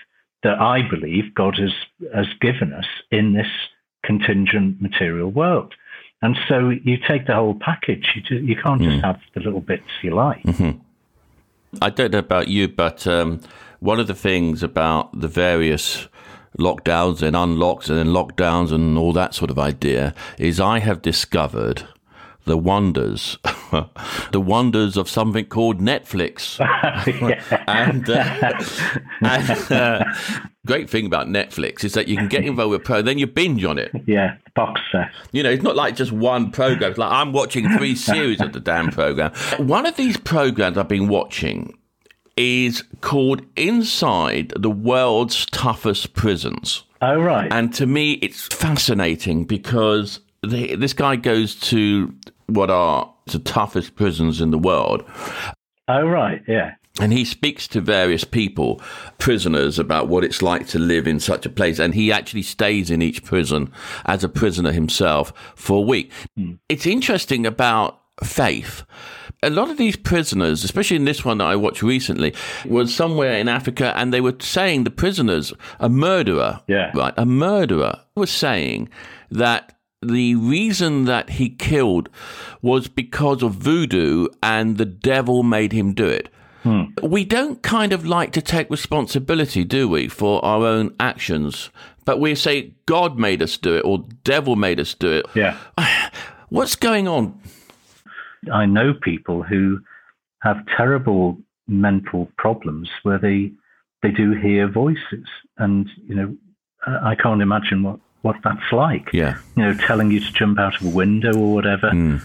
that 0.42 0.60
I 0.60 0.82
believe 0.88 1.34
God 1.34 1.58
has 1.58 1.72
has 2.14 2.26
given 2.40 2.72
us 2.72 2.86
in 3.10 3.32
this 3.34 3.48
contingent 4.04 4.80
material 4.80 5.30
world. 5.30 5.74
And 6.22 6.36
so 6.48 6.70
you 6.70 6.96
take 6.96 7.26
the 7.26 7.34
whole 7.34 7.54
package. 7.54 8.06
You, 8.14 8.22
do, 8.22 8.44
you 8.46 8.56
can't 8.56 8.80
just 8.80 8.96
mm. 8.96 9.04
have 9.04 9.20
the 9.34 9.40
little 9.40 9.60
bits 9.60 9.88
you 10.02 10.14
like. 10.14 10.42
Mm-hmm. 10.42 10.80
I 11.82 11.90
don't 11.90 12.12
know 12.12 12.18
about 12.18 12.48
you, 12.48 12.68
but 12.68 13.06
um, 13.06 13.40
one 13.80 14.00
of 14.00 14.06
the 14.06 14.14
things 14.14 14.62
about 14.62 15.18
the 15.18 15.28
various 15.28 16.08
lockdowns 16.58 17.20
and 17.20 17.34
unlocks 17.34 17.88
and 17.88 17.98
then 17.98 18.08
lockdowns 18.08 18.72
and 18.72 18.96
all 18.96 19.12
that 19.12 19.34
sort 19.34 19.50
of 19.50 19.58
idea 19.58 20.14
is 20.38 20.60
I 20.60 20.78
have 20.78 21.02
discovered 21.02 21.86
the 22.44 22.56
wonders, 22.56 23.38
the 24.32 24.40
wonders 24.40 24.96
of 24.96 25.08
something 25.08 25.46
called 25.46 25.80
Netflix. 25.80 26.60
and, 27.68 28.08
uh, 28.08 29.00
and 29.20 29.72
uh, 29.72 30.04
great 30.66 30.88
thing 30.88 31.06
about 31.06 31.28
Netflix 31.28 31.84
is 31.84 31.94
that 31.94 32.08
you 32.08 32.16
can 32.16 32.28
get 32.28 32.44
involved 32.44 32.72
with 32.72 32.84
pro, 32.84 33.02
then 33.02 33.18
you 33.18 33.26
binge 33.26 33.64
on 33.64 33.78
it. 33.78 33.90
Yeah, 34.06 34.36
box 34.54 34.80
set. 34.92 35.10
You 35.32 35.42
know, 35.42 35.50
it's 35.50 35.62
not 35.62 35.76
like 35.76 35.96
just 35.96 36.12
one 36.12 36.50
program. 36.50 36.90
It's 36.90 36.98
like 36.98 37.12
I'm 37.12 37.32
watching 37.32 37.68
three 37.76 37.94
series 37.94 38.40
of 38.40 38.52
the 38.52 38.60
damn 38.60 38.90
program. 38.90 39.32
One 39.58 39.86
of 39.86 39.96
these 39.96 40.16
programs 40.16 40.78
I've 40.78 40.88
been 40.88 41.08
watching 41.08 41.76
is 42.36 42.82
called 43.00 43.42
Inside 43.56 44.52
the 44.56 44.70
World's 44.70 45.46
Toughest 45.46 46.14
Prisons. 46.14 46.84
Oh, 47.00 47.20
right. 47.20 47.52
And 47.52 47.72
to 47.74 47.86
me, 47.86 48.12
it's 48.14 48.46
fascinating 48.46 49.44
because 49.44 50.20
the, 50.42 50.74
this 50.76 50.92
guy 50.92 51.16
goes 51.16 51.54
to 51.56 52.14
what 52.46 52.70
are 52.70 53.13
the 53.26 53.38
toughest 53.38 53.96
prisons 53.96 54.40
in 54.40 54.50
the 54.50 54.58
world. 54.58 55.04
Oh, 55.88 56.06
right, 56.06 56.42
yeah. 56.48 56.74
And 57.00 57.12
he 57.12 57.24
speaks 57.24 57.66
to 57.68 57.80
various 57.80 58.22
people, 58.22 58.80
prisoners, 59.18 59.80
about 59.80 60.06
what 60.06 60.22
it's 60.22 60.42
like 60.42 60.68
to 60.68 60.78
live 60.78 61.08
in 61.08 61.18
such 61.18 61.44
a 61.44 61.50
place. 61.50 61.80
And 61.80 61.92
he 61.92 62.12
actually 62.12 62.42
stays 62.42 62.88
in 62.88 63.02
each 63.02 63.24
prison 63.24 63.72
as 64.04 64.22
a 64.22 64.28
prisoner 64.28 64.70
himself 64.70 65.32
for 65.56 65.78
a 65.78 65.86
week. 65.86 66.12
Mm. 66.38 66.58
It's 66.68 66.86
interesting 66.86 67.46
about 67.46 68.00
faith. 68.22 68.84
A 69.42 69.50
lot 69.50 69.70
of 69.70 69.76
these 69.76 69.96
prisoners, 69.96 70.62
especially 70.62 70.96
in 70.96 71.04
this 71.04 71.24
one 71.24 71.38
that 71.38 71.46
I 71.46 71.56
watched 71.56 71.82
recently, 71.82 72.32
was 72.64 72.94
somewhere 72.94 73.34
in 73.34 73.48
Africa 73.48 73.92
and 73.96 74.12
they 74.12 74.20
were 74.20 74.36
saying 74.38 74.84
the 74.84 74.90
prisoners, 74.90 75.52
a 75.80 75.88
murderer, 75.88 76.60
yeah. 76.68 76.92
right, 76.94 77.12
a 77.16 77.26
murderer 77.26 78.00
was 78.14 78.30
saying 78.30 78.88
that 79.30 79.73
the 80.08 80.34
reason 80.36 81.04
that 81.04 81.30
he 81.30 81.48
killed 81.48 82.08
was 82.62 82.88
because 82.88 83.42
of 83.42 83.54
voodoo 83.54 84.28
and 84.42 84.76
the 84.76 84.84
devil 84.84 85.42
made 85.42 85.72
him 85.72 85.92
do 85.92 86.06
it. 86.06 86.28
Hmm. 86.62 86.84
We 87.02 87.24
don't 87.24 87.62
kind 87.62 87.92
of 87.92 88.06
like 88.06 88.32
to 88.32 88.42
take 88.42 88.70
responsibility, 88.70 89.64
do 89.64 89.88
we, 89.88 90.08
for 90.08 90.42
our 90.44 90.64
own 90.64 90.94
actions? 90.98 91.70
But 92.04 92.20
we 92.20 92.34
say 92.34 92.72
God 92.86 93.18
made 93.18 93.42
us 93.42 93.58
do 93.58 93.76
it 93.76 93.84
or 93.84 94.04
devil 94.24 94.56
made 94.56 94.80
us 94.80 94.94
do 94.94 95.12
it. 95.12 95.26
Yeah. 95.34 95.58
What's 96.48 96.76
going 96.76 97.06
on? 97.08 97.38
I 98.52 98.66
know 98.66 98.94
people 98.94 99.42
who 99.42 99.80
have 100.42 100.64
terrible 100.76 101.38
mental 101.66 102.30
problems 102.36 102.90
where 103.02 103.18
they 103.18 103.50
they 104.02 104.10
do 104.10 104.32
hear 104.32 104.68
voices 104.68 105.26
and 105.56 105.88
you 106.06 106.14
know 106.14 106.36
I 106.86 107.14
can't 107.14 107.40
imagine 107.40 107.82
what 107.82 108.00
what 108.24 108.36
that's 108.42 108.72
like. 108.72 109.12
Yeah. 109.12 109.36
You 109.54 109.64
know, 109.64 109.74
telling 109.74 110.10
you 110.10 110.18
to 110.18 110.32
jump 110.32 110.58
out 110.58 110.80
of 110.80 110.86
a 110.86 110.90
window 110.90 111.36
or 111.38 111.54
whatever. 111.54 111.90
Mm. 111.90 112.22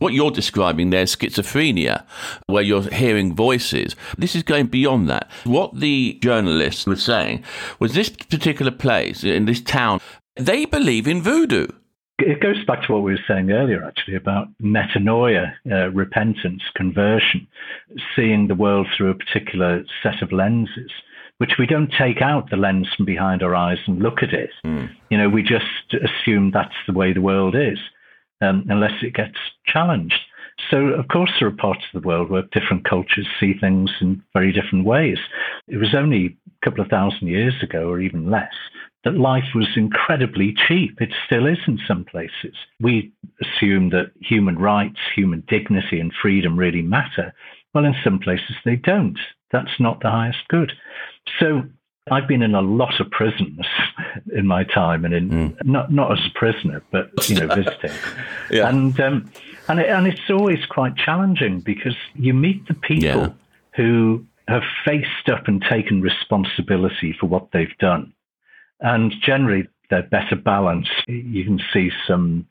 What 0.00 0.12
you're 0.12 0.32
describing 0.32 0.90
there 0.90 1.02
is 1.02 1.14
schizophrenia, 1.14 2.04
where 2.46 2.64
you're 2.64 2.82
hearing 2.90 3.36
voices. 3.36 3.94
This 4.18 4.34
is 4.34 4.42
going 4.42 4.66
beyond 4.66 5.08
that. 5.08 5.30
What 5.44 5.78
the 5.78 6.18
journalist 6.20 6.88
was 6.88 7.00
saying 7.04 7.44
was 7.78 7.94
this 7.94 8.08
particular 8.08 8.72
place 8.72 9.22
in 9.22 9.44
this 9.44 9.60
town, 9.60 10.00
they 10.34 10.64
believe 10.64 11.06
in 11.06 11.22
voodoo. 11.22 11.68
It 12.18 12.40
goes 12.40 12.64
back 12.64 12.84
to 12.86 12.92
what 12.92 13.04
we 13.04 13.12
were 13.12 13.24
saying 13.28 13.52
earlier, 13.52 13.84
actually, 13.84 14.16
about 14.16 14.48
metanoia, 14.60 15.54
uh, 15.70 15.90
repentance, 15.90 16.62
conversion, 16.74 17.46
seeing 18.16 18.48
the 18.48 18.56
world 18.56 18.88
through 18.96 19.10
a 19.10 19.14
particular 19.14 19.84
set 20.02 20.22
of 20.22 20.32
lenses 20.32 20.90
which 21.42 21.58
we 21.58 21.66
don't 21.66 21.92
take 21.98 22.22
out 22.22 22.50
the 22.50 22.56
lens 22.56 22.86
from 22.96 23.04
behind 23.04 23.42
our 23.42 23.52
eyes 23.52 23.78
and 23.88 23.98
look 23.98 24.22
at 24.22 24.32
it. 24.32 24.50
Mm. 24.64 24.88
You 25.10 25.18
know, 25.18 25.28
we 25.28 25.42
just 25.42 25.64
assume 25.92 26.52
that's 26.52 26.72
the 26.86 26.92
way 26.92 27.12
the 27.12 27.20
world 27.20 27.56
is, 27.56 27.78
um, 28.40 28.64
unless 28.68 29.02
it 29.02 29.12
gets 29.12 29.38
challenged. 29.66 30.20
So, 30.70 30.76
of 30.90 31.08
course, 31.08 31.32
there 31.40 31.48
are 31.48 31.56
parts 31.66 31.82
of 31.92 32.00
the 32.00 32.06
world 32.06 32.30
where 32.30 32.44
different 32.52 32.88
cultures 32.88 33.26
see 33.40 33.54
things 33.60 33.90
in 34.00 34.22
very 34.32 34.52
different 34.52 34.84
ways. 34.84 35.18
It 35.66 35.78
was 35.78 35.96
only 35.96 36.38
a 36.46 36.64
couple 36.64 36.80
of 36.80 36.88
thousand 36.90 37.26
years 37.26 37.54
ago, 37.60 37.88
or 37.88 37.98
even 37.98 38.30
less, 38.30 38.54
that 39.02 39.18
life 39.18 39.52
was 39.52 39.66
incredibly 39.74 40.54
cheap. 40.68 41.00
It 41.00 41.12
still 41.26 41.46
is 41.46 41.58
in 41.66 41.80
some 41.88 42.04
places. 42.04 42.54
We 42.78 43.10
assume 43.42 43.90
that 43.90 44.12
human 44.20 44.60
rights, 44.60 45.00
human 45.12 45.42
dignity, 45.48 45.98
and 45.98 46.12
freedom 46.22 46.56
really 46.56 46.82
matter. 46.82 47.34
Well, 47.74 47.84
in 47.84 47.96
some 48.04 48.20
places 48.20 48.54
they 48.64 48.76
don't. 48.76 49.18
That's 49.52 49.78
not 49.78 50.00
the 50.00 50.10
highest 50.10 50.48
good. 50.48 50.72
So 51.38 51.62
I've 52.10 52.26
been 52.26 52.42
in 52.42 52.54
a 52.54 52.62
lot 52.62 53.00
of 53.00 53.10
prisons 53.10 53.66
in 54.34 54.46
my 54.46 54.64
time, 54.64 55.04
and 55.04 55.14
in 55.14 55.30
mm. 55.30 55.64
not 55.64 55.92
not 55.92 56.12
as 56.12 56.26
a 56.26 56.38
prisoner, 56.38 56.82
but 56.90 57.28
you 57.28 57.36
know, 57.36 57.54
visiting. 57.54 57.92
yeah. 58.50 58.68
And 58.68 58.98
um, 59.00 59.30
and 59.68 59.78
it, 59.78 59.88
and 59.88 60.06
it's 60.06 60.30
always 60.30 60.64
quite 60.66 60.96
challenging 60.96 61.60
because 61.60 61.94
you 62.14 62.34
meet 62.34 62.66
the 62.66 62.74
people 62.74 63.04
yeah. 63.04 63.28
who 63.76 64.24
have 64.48 64.64
faced 64.84 65.28
up 65.30 65.46
and 65.46 65.62
taken 65.62 66.02
responsibility 66.02 67.12
for 67.18 67.26
what 67.26 67.52
they've 67.52 67.76
done, 67.78 68.12
and 68.80 69.14
generally 69.22 69.68
they're 69.88 70.02
better 70.02 70.34
balanced. 70.34 70.90
You 71.06 71.44
can 71.44 71.60
see 71.72 71.92
some 72.08 72.48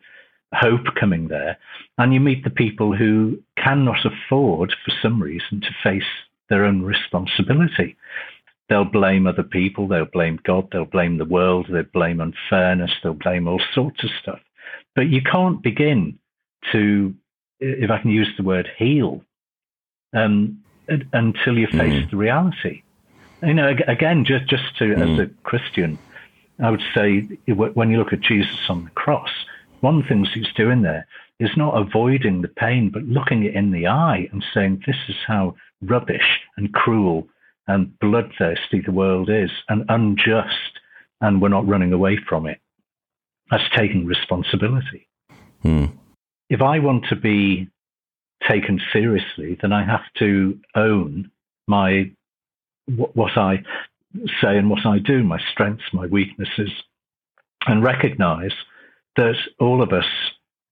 hope 0.54 0.96
coming 0.98 1.28
there, 1.28 1.58
and 1.98 2.14
you 2.14 2.22
meet 2.22 2.46
the 2.46 2.50
people 2.50 2.96
who 2.96 3.38
cannot 3.58 4.06
afford, 4.06 4.74
for 4.86 4.94
some 5.02 5.22
reason, 5.22 5.60
to 5.60 5.76
face 5.84 6.04
their 6.52 6.66
own 6.66 6.84
responsibility. 6.84 7.96
They'll 8.70 8.86
blame 8.86 9.26
other 9.26 9.44
people, 9.44 9.88
they'll 9.88 10.06
blame 10.06 10.40
God, 10.44 10.68
they'll 10.72 10.86
blame 10.86 11.18
the 11.18 11.26
world, 11.26 11.68
they'll 11.70 11.84
blame 11.84 12.22
unfairness, 12.22 12.92
they'll 13.02 13.14
blame 13.14 13.48
all 13.48 13.62
sorts 13.74 14.04
of 14.04 14.12
stuff. 14.22 14.40
But 14.96 15.08
you 15.08 15.22
can't 15.22 15.64
begin 15.64 16.20
to, 16.72 17.16
if 17.60 17.90
I 17.90 17.98
can 17.98 18.12
use 18.12 18.30
the 18.38 18.44
word 18.44 18.70
heal, 18.78 19.24
um, 20.14 20.62
until 21.14 21.58
you 21.58 21.68
face 21.68 22.06
mm. 22.06 22.12
the 22.12 22.18
reality. 22.18 22.84
You 23.42 23.54
know, 23.54 23.76
again, 23.88 24.26
just 24.26 24.48
just 24.48 24.78
to 24.78 24.86
mm. 24.86 25.14
as 25.14 25.20
a 25.20 25.32
Christian, 25.44 25.98
I 26.60 26.70
would 26.70 26.84
say 26.94 27.22
when 27.48 27.90
you 27.90 27.98
look 27.98 28.14
at 28.14 28.22
Jesus 28.22 28.70
on 28.70 28.86
the 28.86 28.92
cross, 28.92 29.32
one 29.80 29.98
of 29.98 30.04
the 30.04 30.10
things 30.10 30.30
he's 30.34 30.52
doing 30.54 30.82
there 30.82 31.08
is 31.42 31.58
not 31.58 31.76
avoiding 31.76 32.42
the 32.42 32.48
pain, 32.48 32.90
but 32.94 33.04
looking 33.04 33.44
it 33.44 33.56
in 33.56 33.72
the 33.72 33.88
eye 33.88 34.30
and 34.32 34.44
saying, 34.54 34.84
"This 34.86 34.98
is 35.10 35.16
how 35.26 35.56
rubbish 35.82 36.40
and 36.56 36.74
cruel 36.74 37.28
and 37.68 37.98
bloodthirsty 38.00 38.82
the 38.82 38.92
world 38.92 39.30
is 39.30 39.52
and 39.70 39.86
unjust, 39.90 40.80
and 41.20 41.42
we're 41.42 41.50
not 41.50 41.68
running 41.68 41.94
away 41.94 42.18
from 42.28 42.46
it. 42.46 42.60
That's 43.50 43.64
taking 43.76 44.06
responsibility. 44.06 45.08
Hmm. 45.62 45.86
If 46.50 46.62
I 46.62 46.80
want 46.80 47.06
to 47.10 47.16
be 47.16 47.68
taken 48.48 48.80
seriously, 48.92 49.58
then 49.62 49.72
I 49.74 49.84
have 49.84 50.04
to 50.20 50.60
own 50.76 51.32
my 51.68 52.12
what, 52.88 53.16
what 53.16 53.38
I 53.38 53.64
say 54.42 54.58
and 54.58 54.70
what 54.70 54.86
I 54.86 55.00
do, 55.00 55.24
my 55.24 55.40
strengths, 55.52 55.94
my 55.94 56.08
weaknesses, 56.08 56.72
and 57.68 57.84
recognize 57.84 58.54
that 59.16 59.36
all 59.60 59.82
of 59.82 59.94
us 59.94 60.06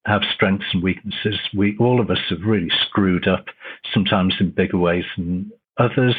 have 0.09 0.23
strengths 0.33 0.65
and 0.73 0.83
weaknesses. 0.83 1.39
We 1.55 1.77
all 1.77 2.01
of 2.01 2.09
us 2.09 2.19
have 2.29 2.43
really 2.43 2.71
screwed 2.87 3.27
up, 3.27 3.45
sometimes 3.93 4.35
in 4.39 4.49
bigger 4.49 4.77
ways 4.77 5.05
than 5.15 5.51
others, 5.77 6.15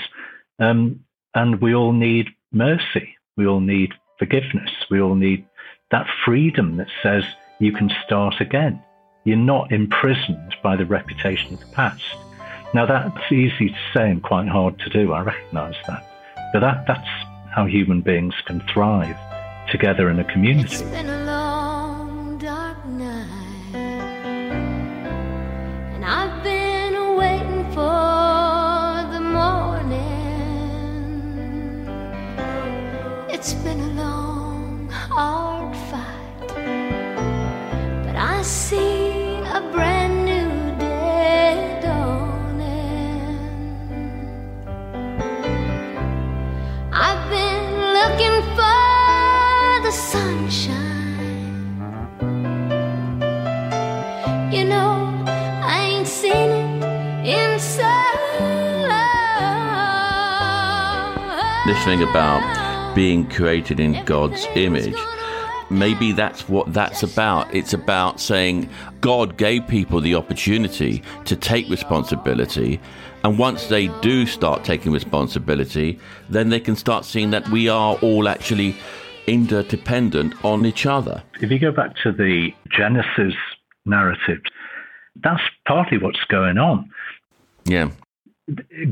um, 0.58 1.00
and 1.34 1.60
we 1.60 1.74
all 1.74 1.92
need 1.92 2.28
mercy. 2.52 3.16
We 3.36 3.46
all 3.46 3.60
need 3.60 3.92
forgiveness. 4.18 4.70
We 4.90 5.00
all 5.00 5.14
need 5.14 5.44
that 5.90 6.06
freedom 6.24 6.76
that 6.76 6.88
says 7.02 7.24
you 7.58 7.72
can 7.72 7.90
start 8.04 8.40
again. 8.40 8.82
You're 9.24 9.36
not 9.36 9.72
imprisoned 9.72 10.54
by 10.62 10.76
the 10.76 10.86
reputation 10.86 11.54
of 11.54 11.60
the 11.60 11.66
past. 11.66 12.02
Now, 12.72 12.86
that's 12.86 13.32
easy 13.32 13.68
to 13.68 13.78
say 13.92 14.10
and 14.10 14.22
quite 14.22 14.48
hard 14.48 14.78
to 14.78 14.90
do. 14.90 15.12
I 15.12 15.22
recognize 15.22 15.74
that. 15.88 16.06
But 16.52 16.60
that, 16.60 16.86
that's 16.86 17.08
how 17.50 17.66
human 17.66 18.00
beings 18.00 18.34
can 18.46 18.60
thrive 18.72 19.16
together 19.70 20.08
in 20.08 20.20
a 20.20 20.24
community. 20.32 20.84
This 61.70 61.84
thing 61.84 62.02
about 62.02 62.96
being 62.96 63.28
created 63.28 63.78
in 63.78 64.04
God's 64.04 64.44
image. 64.56 64.96
Maybe 65.70 66.10
that's 66.10 66.48
what 66.48 66.72
that's 66.72 67.04
about. 67.04 67.54
It's 67.54 67.72
about 67.72 68.18
saying 68.18 68.68
God 69.00 69.36
gave 69.36 69.68
people 69.68 70.00
the 70.00 70.16
opportunity 70.16 71.00
to 71.26 71.36
take 71.36 71.68
responsibility. 71.68 72.80
And 73.22 73.38
once 73.38 73.68
they 73.68 73.86
do 74.00 74.26
start 74.26 74.64
taking 74.64 74.90
responsibility, 74.90 76.00
then 76.28 76.48
they 76.48 76.58
can 76.58 76.74
start 76.74 77.04
seeing 77.04 77.30
that 77.30 77.48
we 77.50 77.68
are 77.68 77.94
all 78.02 78.28
actually 78.28 78.74
interdependent 79.28 80.44
on 80.44 80.66
each 80.66 80.86
other. 80.86 81.22
If 81.40 81.52
you 81.52 81.60
go 81.60 81.70
back 81.70 81.94
to 82.02 82.10
the 82.10 82.52
Genesis 82.76 83.34
narrative, 83.86 84.40
that's 85.22 85.42
partly 85.68 85.98
what's 85.98 86.24
going 86.24 86.58
on. 86.58 86.90
Yeah. 87.64 87.90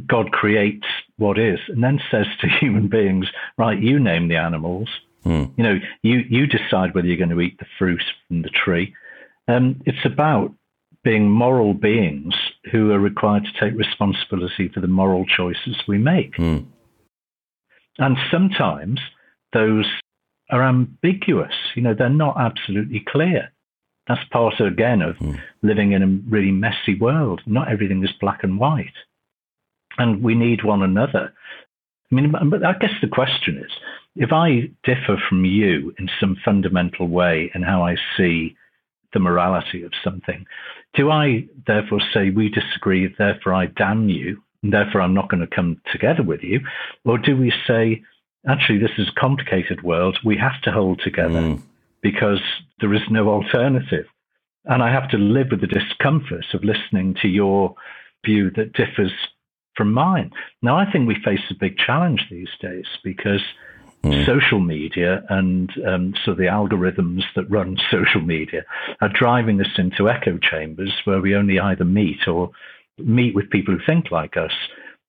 God 0.06 0.30
creates 0.30 0.86
what 1.18 1.38
is, 1.38 1.58
and 1.68 1.84
then 1.84 2.00
says 2.10 2.26
to 2.40 2.48
human 2.60 2.88
beings, 2.88 3.26
right, 3.58 3.78
you 3.78 3.98
name 3.98 4.28
the 4.28 4.36
animals. 4.36 4.88
Mm. 5.26 5.52
You 5.56 5.64
know, 5.64 5.78
you 6.02 6.18
you 6.28 6.46
decide 6.46 6.94
whether 6.94 7.06
you're 7.06 7.16
going 7.16 7.28
to 7.28 7.40
eat 7.40 7.58
the 7.58 7.66
fruit 7.78 8.02
from 8.26 8.42
the 8.42 8.50
tree. 8.50 8.94
Um, 9.48 9.82
it's 9.84 10.04
about 10.04 10.54
being 11.04 11.30
moral 11.30 11.74
beings 11.74 12.34
who 12.70 12.92
are 12.92 12.98
required 12.98 13.44
to 13.44 13.60
take 13.60 13.78
responsibility 13.78 14.68
for 14.68 14.80
the 14.80 14.86
moral 14.86 15.24
choices 15.24 15.76
we 15.86 15.98
make. 15.98 16.34
Mm. 16.36 16.66
And 17.98 18.16
sometimes 18.30 19.00
those 19.52 19.86
are 20.50 20.62
ambiguous. 20.62 21.54
You 21.74 21.82
know, 21.82 21.94
they're 21.94 22.08
not 22.08 22.36
absolutely 22.38 23.04
clear. 23.06 23.52
That's 24.06 24.24
part, 24.30 24.60
again, 24.60 25.02
of 25.02 25.16
mm. 25.16 25.38
living 25.62 25.92
in 25.92 26.02
a 26.02 26.30
really 26.30 26.50
messy 26.50 26.98
world. 26.98 27.42
Not 27.46 27.70
everything 27.70 28.02
is 28.04 28.12
black 28.20 28.44
and 28.44 28.58
white 28.58 28.94
and 29.98 30.22
we 30.22 30.34
need 30.34 30.64
one 30.64 30.82
another. 30.82 31.32
I 32.10 32.14
mean, 32.14 32.32
but 32.50 32.64
I 32.64 32.72
guess 32.74 32.92
the 33.02 33.08
question 33.08 33.58
is 33.58 33.70
if 34.16 34.32
I 34.32 34.70
differ 34.84 35.20
from 35.28 35.44
you 35.44 35.94
in 35.98 36.08
some 36.18 36.36
fundamental 36.44 37.08
way 37.08 37.50
in 37.54 37.62
how 37.62 37.82
I 37.82 37.96
see 38.16 38.56
the 39.12 39.20
morality 39.20 39.82
of 39.82 39.92
something, 40.02 40.46
do 40.94 41.10
I 41.10 41.46
therefore 41.66 42.00
say 42.12 42.30
we 42.30 42.48
disagree, 42.48 43.14
therefore 43.18 43.54
I 43.54 43.66
damn 43.66 44.08
you, 44.08 44.42
and 44.62 44.72
therefore 44.72 45.02
I'm 45.02 45.14
not 45.14 45.28
going 45.28 45.40
to 45.40 45.54
come 45.54 45.80
together 45.92 46.22
with 46.22 46.42
you? 46.42 46.60
Or 47.04 47.18
do 47.18 47.36
we 47.36 47.52
say, 47.66 48.02
actually, 48.48 48.78
this 48.78 48.98
is 48.98 49.08
a 49.08 49.20
complicated 49.20 49.82
world, 49.82 50.18
we 50.24 50.36
have 50.38 50.60
to 50.62 50.72
hold 50.72 51.00
together 51.02 51.40
mm. 51.40 51.62
because 52.02 52.40
there 52.80 52.94
is 52.94 53.02
no 53.10 53.28
alternative? 53.28 54.06
And 54.64 54.82
I 54.82 54.90
have 54.90 55.08
to 55.10 55.18
live 55.18 55.48
with 55.50 55.60
the 55.60 55.66
discomfort 55.66 56.46
of 56.52 56.64
listening 56.64 57.16
to 57.22 57.28
your 57.28 57.74
view 58.24 58.50
that 58.56 58.72
differs 58.72 59.12
from 59.78 59.94
mine. 59.94 60.32
Now, 60.60 60.76
I 60.76 60.90
think 60.90 61.08
we 61.08 61.14
face 61.24 61.40
a 61.50 61.54
big 61.54 61.78
challenge 61.78 62.26
these 62.30 62.50
days 62.60 62.84
because 63.02 63.40
mm. 64.04 64.26
social 64.26 64.60
media 64.60 65.22
and 65.30 65.70
um, 65.86 66.14
so 66.24 66.34
the 66.34 66.44
algorithms 66.44 67.22
that 67.36 67.50
run 67.50 67.78
social 67.90 68.20
media 68.20 68.64
are 69.00 69.08
driving 69.08 69.60
us 69.60 69.78
into 69.78 70.10
echo 70.10 70.36
chambers 70.36 70.92
where 71.04 71.20
we 71.20 71.34
only 71.34 71.58
either 71.58 71.84
meet 71.84 72.26
or 72.26 72.50
meet 72.98 73.34
with 73.34 73.48
people 73.50 73.74
who 73.74 73.80
think 73.86 74.10
like 74.10 74.36
us 74.36 74.52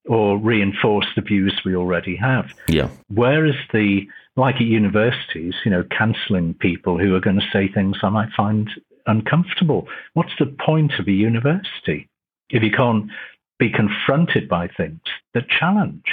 or 0.05 0.37
reinforce 0.37 1.07
the 1.15 1.21
views 1.21 1.59
we 1.65 1.75
already 1.75 2.15
have. 2.15 2.45
Yeah. 2.67 2.89
Where 3.09 3.45
is 3.45 3.55
the 3.73 4.07
like 4.35 4.55
at 4.55 4.61
universities, 4.61 5.53
you 5.65 5.71
know, 5.71 5.83
cancelling 5.83 6.53
people 6.53 6.97
who 6.97 7.13
are 7.15 7.19
going 7.19 7.39
to 7.39 7.49
say 7.51 7.67
things 7.67 7.97
I 8.01 8.09
might 8.09 8.31
find 8.37 8.69
uncomfortable. 9.05 9.87
What's 10.13 10.31
the 10.39 10.45
point 10.45 10.93
of 10.99 11.07
a 11.07 11.11
university 11.11 12.07
if 12.49 12.63
you 12.63 12.71
can't 12.71 13.09
be 13.59 13.69
confronted 13.69 14.47
by 14.47 14.69
things 14.69 15.01
that 15.33 15.47
challenge. 15.49 16.05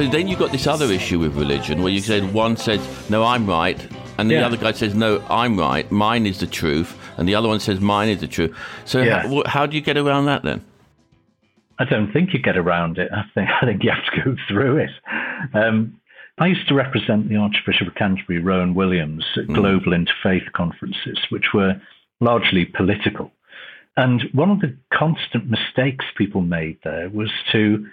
So 0.00 0.08
then 0.08 0.28
you've 0.28 0.38
got 0.38 0.50
this 0.50 0.66
other 0.66 0.86
issue 0.86 1.18
with 1.18 1.36
religion 1.36 1.82
where 1.82 1.92
you 1.92 2.00
said 2.00 2.32
one 2.32 2.56
says, 2.56 2.80
no, 3.10 3.22
I'm 3.22 3.46
right, 3.46 3.78
and 4.16 4.30
the 4.30 4.36
yeah. 4.36 4.46
other 4.46 4.56
guy 4.56 4.72
says, 4.72 4.94
no, 4.94 5.22
I'm 5.28 5.58
right, 5.58 5.92
mine 5.92 6.24
is 6.24 6.40
the 6.40 6.46
truth, 6.46 6.96
and 7.18 7.28
the 7.28 7.34
other 7.34 7.48
one 7.48 7.60
says, 7.60 7.80
mine 7.80 8.08
is 8.08 8.20
the 8.20 8.26
truth. 8.26 8.56
So 8.86 9.02
yeah. 9.02 9.28
how, 9.28 9.42
how, 9.44 9.66
do 9.66 9.76
you 9.76 9.82
get 9.82 9.98
around 9.98 10.24
that 10.24 10.42
then? 10.42 10.64
I 11.78 11.84
don't 11.84 12.10
think 12.14 12.32
you 12.32 12.40
get 12.40 12.56
around 12.56 12.96
it. 12.96 13.10
I 13.12 13.24
think, 13.34 13.50
I 13.60 13.66
think 13.66 13.84
you 13.84 13.90
have 13.90 14.14
to 14.14 14.22
go 14.24 14.36
through 14.48 14.78
it. 14.78 14.90
Um, 15.52 16.00
I 16.38 16.46
used 16.46 16.66
to 16.68 16.74
represent 16.74 17.28
the 17.28 17.36
Archbishop 17.36 17.88
of 17.88 17.94
Canterbury, 17.94 18.38
Rowan 18.38 18.74
Williams, 18.74 19.26
at 19.36 19.48
mm. 19.48 19.54
global 19.54 19.92
interfaith 19.92 20.50
conferences, 20.52 21.18
which 21.28 21.52
were 21.52 21.78
largely 22.20 22.64
political. 22.64 23.30
And 23.98 24.22
one 24.32 24.50
of 24.50 24.60
the 24.60 24.74
constant 24.94 25.50
mistakes 25.50 26.06
people 26.16 26.40
made 26.40 26.78
there 26.84 27.10
was 27.10 27.30
to 27.52 27.86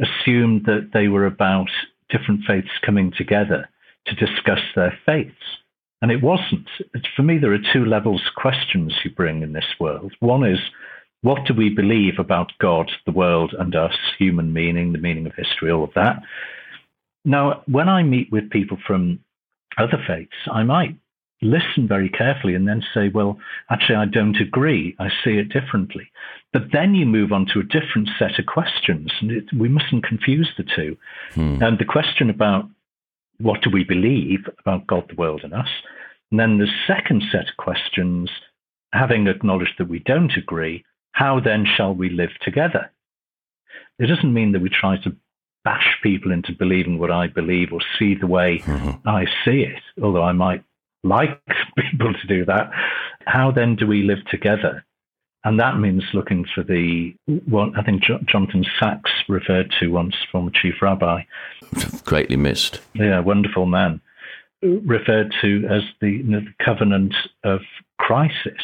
assumed 0.00 0.64
that 0.66 0.90
they 0.92 1.08
were 1.08 1.26
about 1.26 1.70
different 2.08 2.42
faiths 2.46 2.70
coming 2.84 3.12
together 3.16 3.68
to 4.06 4.14
discuss 4.14 4.60
their 4.74 4.98
faiths. 5.06 5.34
And 6.02 6.10
it 6.10 6.22
wasn't. 6.22 6.68
For 7.14 7.22
me, 7.22 7.38
there 7.38 7.52
are 7.52 7.72
two 7.72 7.84
levels 7.84 8.22
of 8.26 8.40
questions 8.40 8.94
you 9.04 9.10
bring 9.10 9.42
in 9.42 9.52
this 9.52 9.66
world. 9.78 10.14
One 10.20 10.44
is, 10.44 10.58
what 11.22 11.46
do 11.46 11.52
we 11.52 11.68
believe 11.68 12.14
about 12.18 12.52
God, 12.58 12.90
the 13.04 13.12
world, 13.12 13.54
and 13.58 13.74
us, 13.74 13.94
human 14.18 14.52
meaning, 14.52 14.92
the 14.92 14.98
meaning 14.98 15.26
of 15.26 15.34
history, 15.34 15.70
all 15.70 15.84
of 15.84 15.92
that? 15.94 16.22
Now, 17.24 17.62
when 17.66 17.88
I 17.88 18.02
meet 18.02 18.32
with 18.32 18.48
people 18.48 18.78
from 18.86 19.20
other 19.76 20.02
faiths, 20.06 20.32
I 20.50 20.62
might 20.62 20.96
listen 21.42 21.88
very 21.88 22.08
carefully 22.08 22.54
and 22.54 22.68
then 22.68 22.82
say, 22.92 23.08
well, 23.08 23.38
actually, 23.70 23.96
I 23.96 24.04
don't 24.04 24.36
agree. 24.36 24.94
I 24.98 25.08
see 25.24 25.38
it 25.38 25.48
differently. 25.48 26.10
But 26.52 26.72
then 26.72 26.94
you 26.94 27.06
move 27.06 27.32
on 27.32 27.46
to 27.46 27.60
a 27.60 27.64
different 27.64 28.08
set 28.18 28.38
of 28.38 28.46
questions, 28.46 29.12
and 29.20 29.30
it, 29.30 29.44
we 29.56 29.68
mustn't 29.68 30.04
confuse 30.04 30.50
the 30.56 30.64
two. 30.64 30.96
Hmm. 31.34 31.62
And 31.62 31.78
the 31.78 31.84
question 31.84 32.28
about 32.28 32.68
what 33.38 33.62
do 33.62 33.70
we 33.70 33.84
believe 33.84 34.48
about 34.58 34.86
God, 34.86 35.08
the 35.08 35.14
world, 35.14 35.42
and 35.44 35.54
us? 35.54 35.68
And 36.30 36.38
then 36.38 36.58
the 36.58 36.68
second 36.86 37.22
set 37.32 37.48
of 37.48 37.56
questions, 37.56 38.30
having 38.92 39.26
acknowledged 39.26 39.74
that 39.78 39.88
we 39.88 40.00
don't 40.00 40.36
agree, 40.36 40.84
how 41.12 41.40
then 41.40 41.64
shall 41.64 41.94
we 41.94 42.10
live 42.10 42.30
together? 42.42 42.90
It 43.98 44.06
doesn't 44.06 44.32
mean 44.32 44.52
that 44.52 44.62
we 44.62 44.68
try 44.68 44.96
to 44.98 45.16
bash 45.64 45.98
people 46.02 46.32
into 46.32 46.52
believing 46.52 46.98
what 46.98 47.10
I 47.10 47.26
believe 47.26 47.72
or 47.72 47.80
see 47.98 48.14
the 48.14 48.26
way 48.26 48.58
mm-hmm. 48.58 49.06
I 49.08 49.26
see 49.44 49.62
it, 49.62 49.82
although 50.02 50.22
I 50.22 50.32
might 50.32 50.64
like 51.02 51.40
people 51.78 52.12
to 52.12 52.26
do 52.26 52.44
that. 52.46 52.70
How 53.26 53.50
then 53.50 53.76
do 53.76 53.86
we 53.86 54.02
live 54.02 54.24
together? 54.30 54.84
And 55.42 55.58
that 55.58 55.78
means 55.78 56.04
looking 56.12 56.44
for 56.54 56.62
the 56.62 57.14
what 57.46 57.70
I 57.78 57.82
think 57.82 58.02
Jonathan 58.02 58.64
Sacks 58.78 59.10
referred 59.26 59.72
to 59.80 59.88
once, 59.88 60.14
former 60.30 60.50
chief 60.50 60.74
rabbi. 60.82 61.22
Greatly 62.04 62.36
missed. 62.36 62.80
Yeah, 62.92 63.20
wonderful 63.20 63.64
man. 63.64 64.02
Referred 64.62 65.34
to 65.40 65.66
as 65.70 65.82
the, 66.02 66.10
you 66.10 66.24
know, 66.24 66.40
the 66.40 66.64
covenant 66.64 67.14
of 67.42 67.60
crisis, 67.98 68.60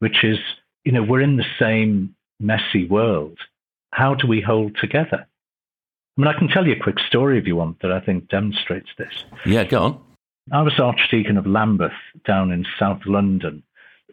which 0.00 0.22
is, 0.22 0.38
you 0.84 0.92
know, 0.92 1.02
we're 1.02 1.22
in 1.22 1.38
the 1.38 1.46
same 1.58 2.14
messy 2.38 2.86
world, 2.86 3.38
how 3.92 4.14
do 4.14 4.26
we 4.26 4.42
hold 4.42 4.76
together? 4.78 5.26
I 6.18 6.20
mean, 6.20 6.28
I 6.28 6.38
can 6.38 6.48
tell 6.48 6.66
you 6.66 6.74
a 6.74 6.82
quick 6.82 6.98
story 6.98 7.38
if 7.38 7.46
you 7.46 7.56
want 7.56 7.80
that 7.80 7.90
I 7.90 8.00
think 8.00 8.28
demonstrates 8.28 8.90
this. 8.98 9.24
Yeah, 9.46 9.64
go 9.64 9.82
on. 9.82 10.00
I 10.50 10.62
was 10.62 10.78
Archdeacon 10.78 11.36
of 11.36 11.46
Lambeth 11.46 11.92
down 12.26 12.50
in 12.50 12.66
South 12.78 13.02
London 13.06 13.62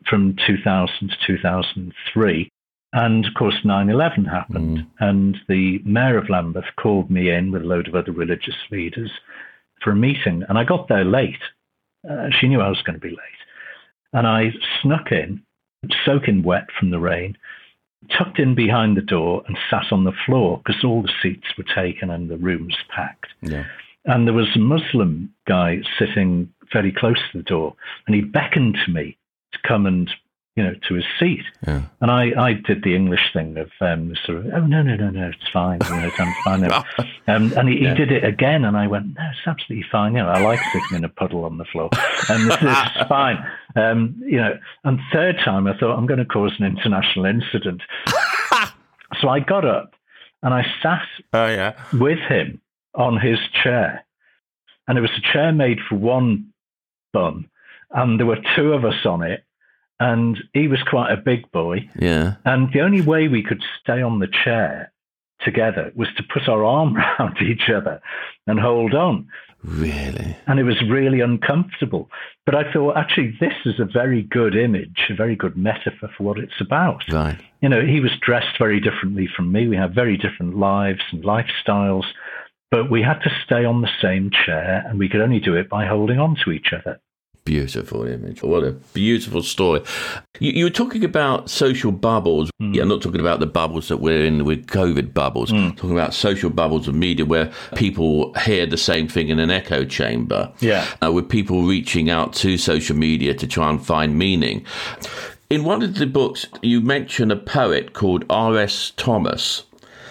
from 0.08 0.36
2000 0.46 1.10
to 1.10 1.16
2003. 1.26 2.52
And 2.92 3.26
of 3.26 3.34
course, 3.36 3.56
9 3.64 3.90
11 3.90 4.26
happened. 4.26 4.80
Mm. 4.80 4.88
And 5.00 5.38
the 5.48 5.80
mayor 5.86 6.18
of 6.18 6.30
Lambeth 6.30 6.66
called 6.80 7.10
me 7.10 7.30
in 7.32 7.52
with 7.52 7.64
a 7.64 7.66
load 7.66 7.88
of 7.88 7.96
other 7.96 8.12
religious 8.12 8.56
leaders 8.72 9.12
for 9.82 9.92
a 9.92 9.96
meeting. 9.96 10.44
And 10.48 10.58
I 10.58 10.64
got 10.64 10.88
there 10.88 11.06
late. 11.06 11.42
Uh, 12.10 12.28
she 12.40 12.48
knew 12.48 12.62
I 12.62 12.70
was 12.70 12.82
going 12.82 13.00
to 13.00 13.06
be 13.06 13.10
late. 13.10 13.18
And 14.14 14.26
I 14.26 14.52
snuck 14.82 15.12
in, 15.12 15.44
soaking 16.06 16.44
wet 16.44 16.68
from 16.80 16.90
the 16.90 17.00
rain, 17.00 17.38
tucked 18.18 18.40
in 18.40 18.56
behind 18.56 18.98
the 18.98 19.02
door 19.02 19.44
and 19.48 19.58
sat 19.70 19.92
on 19.92 20.04
the 20.04 20.14
floor 20.26 20.62
because 20.64 20.84
all 20.84 21.02
the 21.02 21.12
seats 21.22 21.48
were 21.58 21.66
taken 21.76 22.10
and 22.10 22.30
the 22.30 22.38
room's 22.38 22.78
packed. 22.90 23.28
Yeah. 23.42 23.66
And 24.10 24.26
there 24.26 24.34
was 24.34 24.48
a 24.56 24.60
Muslim 24.60 25.34
guy 25.48 25.78
sitting 25.98 26.52
very 26.74 26.92
close 26.92 27.20
to 27.32 27.38
the 27.38 27.44
door, 27.44 27.76
and 28.08 28.16
he 28.16 28.22
beckoned 28.22 28.78
to 28.86 28.92
me 28.92 29.18
to 29.54 29.60
come 29.68 29.86
and 29.86 30.10
you 30.56 30.66
know, 30.66 30.74
to 30.90 30.96
his 30.96 31.06
seat. 31.18 31.46
Yeah. 31.66 31.84
And 32.02 32.12
I, 32.12 32.34
I 32.38 32.52
did 32.52 32.84
the 32.84 32.94
English 32.94 33.32
thing 33.32 33.58
of 33.58 33.72
um, 33.80 34.14
sort 34.26 34.40
of, 34.40 34.46
oh, 34.54 34.66
no, 34.66 34.82
no, 34.82 34.98
no, 34.98 35.10
no, 35.10 35.30
it's 35.30 35.50
fine. 35.54 35.80
You 35.86 35.96
know, 35.96 36.12
I'm 36.20 36.34
fine. 36.44 36.64
um, 37.28 37.54
and 37.58 37.70
he, 37.70 37.82
yeah. 37.82 37.92
he, 37.92 37.96
did 37.96 38.12
it 38.12 38.26
again. 38.26 38.66
And 38.66 38.76
I 38.76 38.88
went, 38.88 39.16
no, 39.16 39.24
it's 39.32 39.48
absolutely 39.48 39.86
fine. 39.90 40.16
You 40.16 40.24
know, 40.24 40.28
I 40.28 40.42
like 40.42 40.60
sitting 40.74 40.98
in 40.98 41.06
a 41.06 41.10
puddle 41.10 41.46
on 41.46 41.58
the 41.58 41.64
floor. 41.64 41.90
And 42.28 42.50
this 42.50 42.62
is 42.62 43.08
fine. 43.08 43.38
Um, 43.78 44.22
you 44.26 44.36
know, 44.36 44.58
and 44.84 45.00
third 45.14 45.38
time 45.46 45.66
I 45.66 45.78
thought, 45.78 45.98
I'm 45.98 46.08
going 46.08 46.20
to 46.20 46.26
cause 46.26 46.52
an 46.60 46.66
international 46.66 47.24
incident. 47.24 47.82
so 49.22 49.30
I 49.30 49.40
got 49.40 49.64
up 49.64 49.94
and 50.44 50.54
I 50.54 50.66
sat 50.84 51.08
oh, 51.32 51.46
yeah. 51.46 51.82
with 51.94 52.20
him 52.20 52.60
on 53.00 53.20
his 53.20 53.40
chair. 53.64 54.06
And 54.88 54.98
it 54.98 55.02
was 55.02 55.12
a 55.18 55.34
chair 55.34 55.52
made 55.52 55.80
for 55.88 55.96
one 55.96 56.54
bum. 57.14 57.50
And 57.92 58.20
there 58.20 58.28
were 58.28 58.40
two 58.56 58.74
of 58.74 58.86
us 58.86 59.06
on 59.06 59.24
it 59.24 59.44
and 60.00 60.38
he 60.54 60.68
was 60.68 60.82
quite 60.84 61.12
a 61.12 61.18
big 61.18 61.52
boy. 61.52 61.90
Yeah. 62.00 62.36
And 62.46 62.72
the 62.72 62.82
only 62.82 63.02
way 63.02 63.28
we 63.28 63.44
could 63.44 63.64
stay 63.82 64.02
on 64.02 64.20
the 64.20 64.28
chair 64.28 64.92
together 65.42 65.92
was 65.96 66.08
to 66.18 66.24
put 66.24 66.48
our 66.48 66.64
arm 66.64 66.98
around 67.20 67.38
each 67.42 67.70
other 67.70 68.02
and 68.48 68.60
hold 68.60 68.94
on. 68.94 69.28
Really? 69.62 70.38
And 70.48 70.58
it 70.58 70.64
was 70.64 70.82
really 70.88 71.20
uncomfortable. 71.20 72.10
But 72.46 72.56
I 72.56 72.72
thought, 72.72 72.96
actually, 72.96 73.36
this 73.42 73.54
is 73.66 73.78
a 73.80 73.86
very 73.86 74.24
good 74.24 74.56
image, 74.56 75.08
a 75.10 75.16
very 75.16 75.36
good 75.36 75.58
metaphor 75.58 76.10
for 76.18 76.24
what 76.24 76.40
it's 76.40 76.62
about. 76.62 77.04
Right. 77.12 77.38
You 77.62 77.68
know, 77.68 77.86
he 77.86 78.00
was 78.00 78.12
dressed 78.22 78.58
very 78.58 78.80
differently 78.80 79.28
from 79.36 79.52
me. 79.52 79.68
We 79.68 79.76
have 79.76 79.92
very 79.92 80.16
different 80.16 80.58
lives 80.58 81.02
and 81.12 81.24
lifestyles, 81.26 82.06
but 82.72 82.90
we 82.90 83.02
had 83.02 83.20
to 83.20 83.32
stay 83.44 83.66
on 83.66 83.82
the 83.82 83.90
same 84.02 84.30
chair 84.32 84.84
and 84.88 85.00
we 85.00 85.10
could 85.10 85.22
only 85.22 85.40
do 85.40 85.56
it 85.56 85.70
by 85.70 85.86
holding 85.86 86.20
on 86.20 86.36
to 86.44 86.52
each 86.52 86.72
other. 86.74 87.00
Beautiful 87.46 88.06
image. 88.06 88.44
What 88.44 88.64
a 88.64 88.74
beautiful 88.94 89.42
story. 89.42 89.82
You, 90.40 90.52
you 90.52 90.64
were 90.66 90.70
talking 90.70 91.04
about 91.04 91.50
social 91.50 91.92
bubbles. 91.92 92.52
Mm. 92.62 92.76
Yeah, 92.76 92.84
I'm 92.84 92.90
not 92.90 93.02
talking 93.02 93.22
about 93.22 93.40
the 93.40 93.48
bubbles 93.48 93.88
that 93.88 93.98
we're 93.98 94.24
in 94.24 94.46
with 94.46 94.68
COVID 94.68 95.16
bubbles. 95.16 95.52
Mm. 95.52 95.76
Talking 95.76 95.94
about 95.94 96.14
social 96.14 96.52
bubbles 96.52 96.88
of 96.88 96.94
media 96.94 97.26
where 97.26 97.52
people 97.76 98.34
hear 98.36 98.68
the 98.68 98.78
same 98.78 99.08
thing 99.08 99.30
in 99.30 99.40
an 99.40 99.50
echo 99.50 99.84
chamber. 99.84 100.52
Yeah. 100.60 100.86
Uh, 101.04 101.12
with 101.12 101.28
people 101.28 101.64
reaching 101.64 102.10
out 102.12 102.34
to 102.34 102.56
social 102.58 102.96
media 102.96 103.34
to 103.34 103.48
try 103.48 103.70
and 103.70 103.84
find 103.84 104.16
meaning. 104.16 104.64
In 105.50 105.64
one 105.64 105.82
of 105.82 105.96
the 105.96 106.06
books, 106.06 106.46
you 106.62 106.82
mention 106.82 107.32
a 107.32 107.36
poet 107.36 107.94
called 107.94 108.26
R.S. 108.30 108.92
Thomas. 108.96 109.64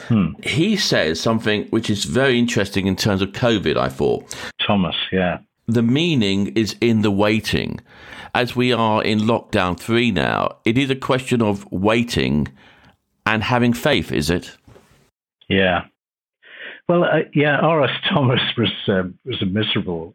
Hmm. 0.09 0.33
He 0.43 0.77
says 0.77 1.21
something 1.21 1.67
which 1.69 1.89
is 1.91 2.05
very 2.05 2.39
interesting 2.39 2.87
in 2.87 2.97
terms 2.97 3.23
of 3.23 3.31
COVID, 3.31 3.77
I 3.77 3.89
thought. 3.89 4.35
Thomas, 4.67 4.97
yeah 5.13 5.39
the 5.69 5.83
meaning 5.83 6.49
is 6.57 6.75
in 6.81 7.03
the 7.03 7.11
waiting. 7.11 7.79
As 8.35 8.57
we 8.57 8.73
are 8.73 9.03
in 9.05 9.21
lockdown 9.21 9.79
three 9.79 10.11
now, 10.11 10.57
it 10.65 10.79
is 10.79 10.91
a 10.91 10.97
question 10.97 11.43
of 11.43 11.71
waiting 11.71 12.49
and 13.27 13.45
having 13.45 13.75
faith, 13.75 14.11
is 14.11 14.31
it? 14.31 14.57
Yeah. 15.49 15.85
Well, 16.89 17.05
uh, 17.05 17.21
yeah, 17.35 17.57
R.S. 17.57 17.91
Thomas 18.09 18.41
was 18.57 18.73
uh, 18.89 19.05
was 19.25 19.43
a 19.43 19.47
miserable 19.47 20.15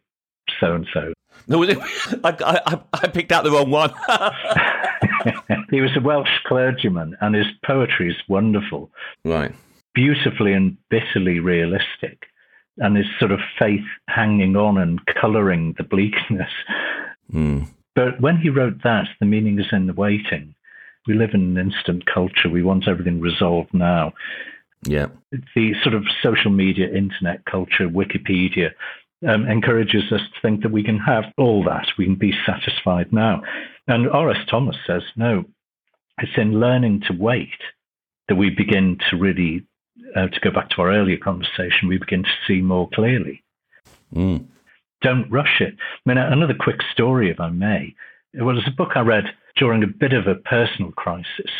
so 0.60 0.74
and 0.74 0.86
so. 0.92 1.12
No, 1.46 1.62
I, 1.64 1.78
I, 2.24 2.80
I 2.92 3.08
picked 3.08 3.30
out 3.30 3.44
the 3.44 3.50
wrong 3.50 3.70
one. 3.70 3.92
he 5.70 5.80
was 5.80 5.96
a 5.96 6.00
Welsh 6.00 6.28
clergyman, 6.46 7.16
and 7.20 7.34
his 7.34 7.46
poetry 7.64 8.10
is 8.10 8.16
wonderful. 8.28 8.90
Right. 9.24 9.54
Beautifully 9.94 10.52
and 10.52 10.76
bitterly 10.90 11.40
realistic 11.40 12.26
and 12.78 12.96
his 12.96 13.06
sort 13.18 13.30
of 13.30 13.40
faith 13.58 13.84
hanging 14.08 14.56
on 14.56 14.78
and 14.78 15.00
colouring 15.06 15.74
the 15.78 15.84
bleakness. 15.84 16.50
Mm. 17.32 17.68
But 17.94 18.20
when 18.20 18.36
he 18.36 18.48
wrote 18.48 18.82
that, 18.82 19.06
the 19.20 19.26
meaning 19.26 19.58
is 19.58 19.66
in 19.72 19.86
the 19.86 19.92
waiting. 19.92 20.54
We 21.06 21.14
live 21.14 21.30
in 21.34 21.56
an 21.56 21.58
instant 21.58 22.06
culture. 22.06 22.48
We 22.48 22.62
want 22.62 22.88
everything 22.88 23.20
resolved 23.20 23.72
now. 23.72 24.12
Yeah. 24.82 25.08
The 25.54 25.74
sort 25.82 25.94
of 25.94 26.04
social 26.22 26.50
media, 26.50 26.92
internet 26.92 27.44
culture, 27.44 27.88
Wikipedia 27.88 28.70
um, 29.26 29.46
encourages 29.46 30.10
us 30.12 30.20
to 30.20 30.40
think 30.42 30.62
that 30.62 30.72
we 30.72 30.82
can 30.82 30.98
have 30.98 31.24
all 31.38 31.62
that. 31.64 31.86
We 31.96 32.04
can 32.04 32.16
be 32.16 32.34
satisfied 32.44 33.12
now. 33.12 33.42
And 33.86 34.08
R.S. 34.08 34.44
Thomas 34.50 34.76
says, 34.86 35.02
no, 35.16 35.44
it's 36.18 36.36
in 36.36 36.60
learning 36.60 37.02
to 37.06 37.14
wait 37.14 37.48
that 38.28 38.36
we 38.36 38.50
begin 38.50 38.98
to 39.10 39.16
really 39.16 39.66
uh, 40.14 40.28
to 40.28 40.40
go 40.40 40.50
back 40.50 40.70
to 40.70 40.82
our 40.82 40.92
earlier 40.92 41.18
conversation, 41.18 41.88
we 41.88 41.98
begin 41.98 42.22
to 42.22 42.30
see 42.46 42.60
more 42.60 42.88
clearly. 42.90 43.42
Mm. 44.14 44.46
Don't 45.02 45.30
rush 45.30 45.60
it. 45.60 45.74
I 45.78 46.08
mean, 46.08 46.18
another 46.18 46.54
quick 46.58 46.80
story, 46.92 47.30
if 47.30 47.40
I 47.40 47.50
may. 47.50 47.94
It 48.32 48.42
was 48.42 48.66
a 48.66 48.70
book 48.70 48.92
I 48.94 49.00
read 49.00 49.24
during 49.56 49.82
a 49.82 49.86
bit 49.86 50.12
of 50.12 50.26
a 50.26 50.34
personal 50.34 50.90
crisis 50.92 51.50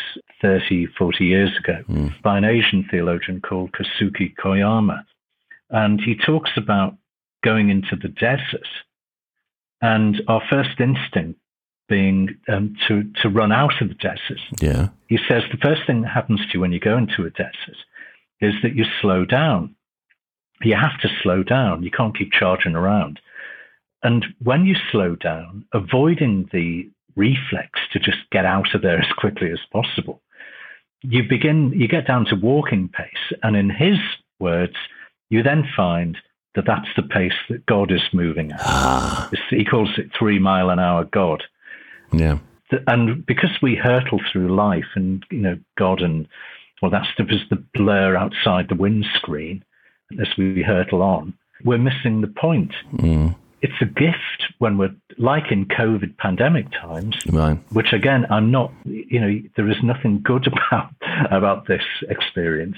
30, 0.41 0.87
40 0.97 1.25
years 1.25 1.51
ago 1.57 1.83
mm. 1.89 2.21
by 2.21 2.37
an 2.37 2.43
Asian 2.43 2.85
theologian 2.89 3.41
called 3.41 3.71
Kosuke 3.71 4.35
Koyama. 4.35 5.03
And 5.69 6.01
he 6.01 6.15
talks 6.15 6.51
about 6.57 6.95
going 7.43 7.69
into 7.69 7.95
the 7.95 8.09
desert 8.09 8.67
and 9.81 10.21
our 10.27 10.41
first 10.49 10.79
instinct 10.79 11.39
being 11.87 12.35
um, 12.49 12.75
to, 12.87 13.03
to 13.21 13.29
run 13.29 13.51
out 13.51 13.81
of 13.81 13.89
the 13.89 13.95
desert. 13.95 14.39
Yeah. 14.59 14.89
He 15.07 15.17
says 15.29 15.43
the 15.51 15.57
first 15.57 15.81
thing 15.85 16.01
that 16.01 16.11
happens 16.11 16.41
to 16.41 16.53
you 16.55 16.59
when 16.59 16.71
you 16.71 16.79
go 16.79 16.97
into 16.97 17.25
a 17.25 17.29
desert 17.29 17.77
is 18.41 18.53
that 18.63 18.75
you 18.75 18.85
slow 19.01 19.25
down. 19.25 19.75
You 20.61 20.75
have 20.75 20.99
to 21.01 21.09
slow 21.21 21.43
down. 21.43 21.83
You 21.83 21.91
can't 21.91 22.17
keep 22.17 22.31
charging 22.31 22.75
around. 22.75 23.19
And 24.03 24.25
when 24.41 24.65
you 24.65 24.75
slow 24.91 25.15
down, 25.15 25.65
avoiding 25.73 26.49
the 26.51 26.89
reflex 27.15 27.79
to 27.93 27.99
just 27.99 28.17
get 28.31 28.45
out 28.45 28.73
of 28.75 28.81
there 28.81 28.99
as 29.01 29.11
quickly 29.17 29.51
as 29.51 29.59
possible, 29.71 30.21
you 31.01 31.23
begin, 31.27 31.71
you 31.75 31.87
get 31.87 32.07
down 32.07 32.25
to 32.25 32.35
walking 32.35 32.89
pace. 32.89 33.37
And 33.43 33.55
in 33.55 33.69
his 33.69 33.97
words, 34.39 34.75
you 35.29 35.43
then 35.43 35.67
find 35.75 36.17
that 36.55 36.65
that's 36.65 36.87
the 36.95 37.03
pace 37.03 37.33
that 37.49 37.65
God 37.65 37.91
is 37.91 38.01
moving 38.13 38.51
at. 38.51 38.61
Ah. 38.61 39.29
He 39.49 39.65
calls 39.65 39.89
it 39.97 40.11
three 40.17 40.39
mile 40.39 40.69
an 40.69 40.79
hour 40.79 41.03
God. 41.03 41.43
Yeah. 42.13 42.39
And 42.87 43.25
because 43.25 43.51
we 43.61 43.75
hurtle 43.75 44.21
through 44.31 44.55
life 44.55 44.87
and, 44.95 45.23
you 45.29 45.39
know, 45.39 45.59
God 45.77 46.01
and 46.01 46.27
well, 46.81 46.91
that's 46.91 47.07
is 47.31 47.41
the 47.49 47.63
blur 47.73 48.15
outside 48.15 48.67
the 48.69 48.75
windscreen 48.75 49.63
as 50.19 50.27
we 50.37 50.61
hurtle 50.61 51.01
on. 51.01 51.33
We're 51.63 51.77
missing 51.77 52.21
the 52.21 52.27
point. 52.27 52.73
Mm. 52.93 53.35
It's 53.61 53.81
a 53.81 53.85
gift 53.85 54.53
when 54.59 54.77
we're 54.77 54.93
like 55.17 55.51
in 55.51 55.65
COVID 55.65 56.17
pandemic 56.17 56.71
times, 56.71 57.15
right. 57.31 57.57
which 57.71 57.93
again, 57.93 58.27
I'm 58.29 58.51
not, 58.51 58.71
you 58.83 59.19
know, 59.19 59.41
there 59.55 59.69
is 59.69 59.77
nothing 59.81 60.21
good 60.21 60.47
about, 60.69 60.91
about 61.31 61.67
this 61.67 61.83
experience 62.09 62.77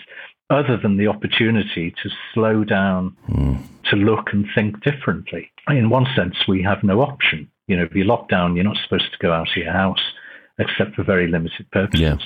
other 0.50 0.78
than 0.78 0.96
the 0.96 1.08
opportunity 1.08 1.94
to 2.04 2.10
slow 2.34 2.64
down, 2.64 3.18
mm. 3.30 3.62
to 3.90 3.98
look 3.98 4.32
and 4.32 4.48
think 4.56 4.82
differently. 4.82 5.52
In 5.70 5.90
one 5.90 6.06
sense, 6.16 6.36
we 6.48 6.64
have 6.64 6.84
no 6.84 7.02
option. 7.02 7.50
You 7.68 7.76
know, 7.76 7.84
if 7.84 7.94
you're 7.94 8.06
locked 8.06 8.32
down, 8.32 8.56
you're 8.56 8.64
not 8.64 8.78
supposed 8.82 9.12
to 9.12 9.18
go 9.20 9.34
out 9.34 9.50
of 9.50 9.58
your 9.58 9.74
house 9.74 10.00
except 10.58 10.96
for 10.96 11.04
very 11.04 11.28
limited 11.28 11.70
purposes. 11.72 12.02
Yeah 12.02 12.18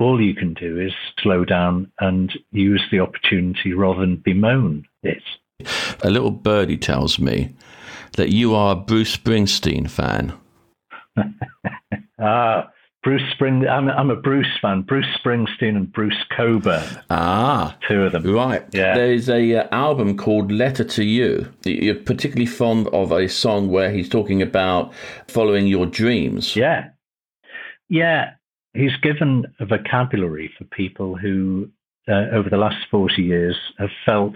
all 0.00 0.20
you 0.20 0.34
can 0.34 0.54
do 0.54 0.78
is 0.78 0.92
slow 1.20 1.44
down 1.44 1.90
and 2.00 2.32
use 2.50 2.82
the 2.90 3.00
opportunity 3.00 3.72
rather 3.72 4.00
than 4.00 4.16
bemoan 4.16 4.84
it. 5.02 5.22
A 6.02 6.10
little 6.10 6.30
birdie 6.30 6.76
tells 6.76 7.18
me 7.18 7.54
that 8.16 8.30
you 8.30 8.54
are 8.54 8.72
a 8.72 8.76
Bruce 8.76 9.16
Springsteen 9.16 9.90
fan. 9.90 10.32
ah, 12.20 12.68
Bruce 13.02 13.22
Spring. 13.32 13.66
I'm, 13.66 13.88
I'm, 13.88 14.10
a 14.10 14.16
Bruce 14.16 14.58
fan. 14.60 14.82
Bruce 14.82 15.06
Springsteen 15.24 15.76
and 15.76 15.92
Bruce 15.92 16.16
Cockburn. 16.36 16.84
Ah, 17.10 17.76
two 17.88 18.02
of 18.02 18.12
them. 18.12 18.24
Right. 18.24 18.64
Yeah. 18.72 18.94
There's 18.94 19.28
a 19.28 19.56
uh, 19.56 19.68
album 19.72 20.16
called 20.16 20.52
Letter 20.52 20.84
to 20.84 21.04
You. 21.04 21.50
You're 21.64 21.94
particularly 21.94 22.46
fond 22.46 22.88
of 22.88 23.12
a 23.12 23.28
song 23.28 23.68
where 23.68 23.90
he's 23.90 24.08
talking 24.08 24.42
about 24.42 24.92
following 25.28 25.66
your 25.66 25.86
dreams. 25.86 26.54
Yeah. 26.54 26.90
Yeah. 27.88 28.32
He's 28.74 28.96
given 29.02 29.46
a 29.60 29.66
vocabulary 29.66 30.50
for 30.56 30.64
people 30.64 31.16
who, 31.16 31.68
uh, 32.08 32.26
over 32.32 32.48
the 32.50 32.56
last 32.56 32.86
40 32.90 33.22
years, 33.22 33.56
have 33.78 33.90
felt 34.04 34.34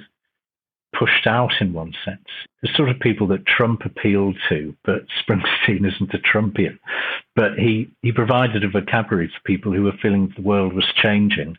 pushed 0.98 1.26
out 1.26 1.52
in 1.60 1.72
one 1.72 1.94
sense. 2.04 2.26
The 2.62 2.68
sort 2.74 2.90
of 2.90 3.00
people 3.00 3.26
that 3.28 3.46
Trump 3.46 3.84
appealed 3.84 4.36
to, 4.48 4.76
but 4.84 5.06
Springsteen 5.20 5.86
isn't 5.94 6.14
a 6.14 6.18
Trumpian. 6.18 6.78
But 7.34 7.58
he, 7.58 7.90
he 8.02 8.12
provided 8.12 8.62
a 8.62 8.68
vocabulary 8.68 9.28
for 9.28 9.40
people 9.44 9.72
who 9.72 9.84
were 9.84 9.96
feeling 10.02 10.32
the 10.36 10.42
world 10.42 10.74
was 10.74 10.86
changing. 10.94 11.56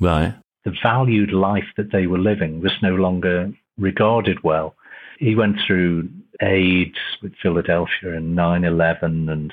Right. 0.00 0.34
The 0.64 0.74
valued 0.82 1.32
life 1.32 1.66
that 1.76 1.92
they 1.92 2.06
were 2.06 2.18
living 2.18 2.60
was 2.60 2.72
no 2.82 2.94
longer 2.94 3.52
regarded 3.76 4.42
well. 4.42 4.74
He 5.18 5.34
went 5.34 5.56
through 5.66 6.08
AIDS 6.40 6.98
with 7.22 7.34
Philadelphia 7.42 8.14
and 8.14 8.36
9 8.36 8.64
11 8.64 9.28
and 9.28 9.52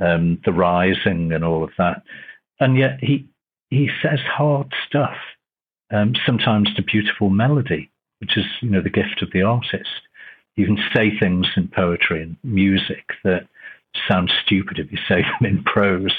um, 0.00 0.40
the 0.44 0.52
rising 0.52 1.32
and 1.32 1.44
all 1.44 1.64
of 1.64 1.70
that. 1.78 2.02
And 2.60 2.76
yet 2.76 2.98
he, 3.00 3.26
he 3.70 3.88
says 4.02 4.18
hard 4.20 4.72
stuff, 4.86 5.16
um, 5.90 6.14
sometimes 6.26 6.72
to 6.74 6.82
beautiful 6.82 7.30
melody 7.30 7.90
which 8.20 8.36
is 8.36 8.44
you 8.60 8.70
know 8.70 8.82
the 8.82 8.90
gift 8.90 9.22
of 9.22 9.30
the 9.32 9.42
artist. 9.42 10.02
You 10.56 10.66
can 10.66 10.78
say 10.94 11.12
things 11.18 11.46
in 11.56 11.68
poetry 11.68 12.22
and 12.22 12.36
music 12.42 13.04
that 13.24 13.46
sound 14.08 14.30
stupid 14.44 14.78
if 14.78 14.90
you 14.90 14.98
say 15.08 15.22
them 15.40 15.50
in 15.50 15.64
prose. 15.64 16.14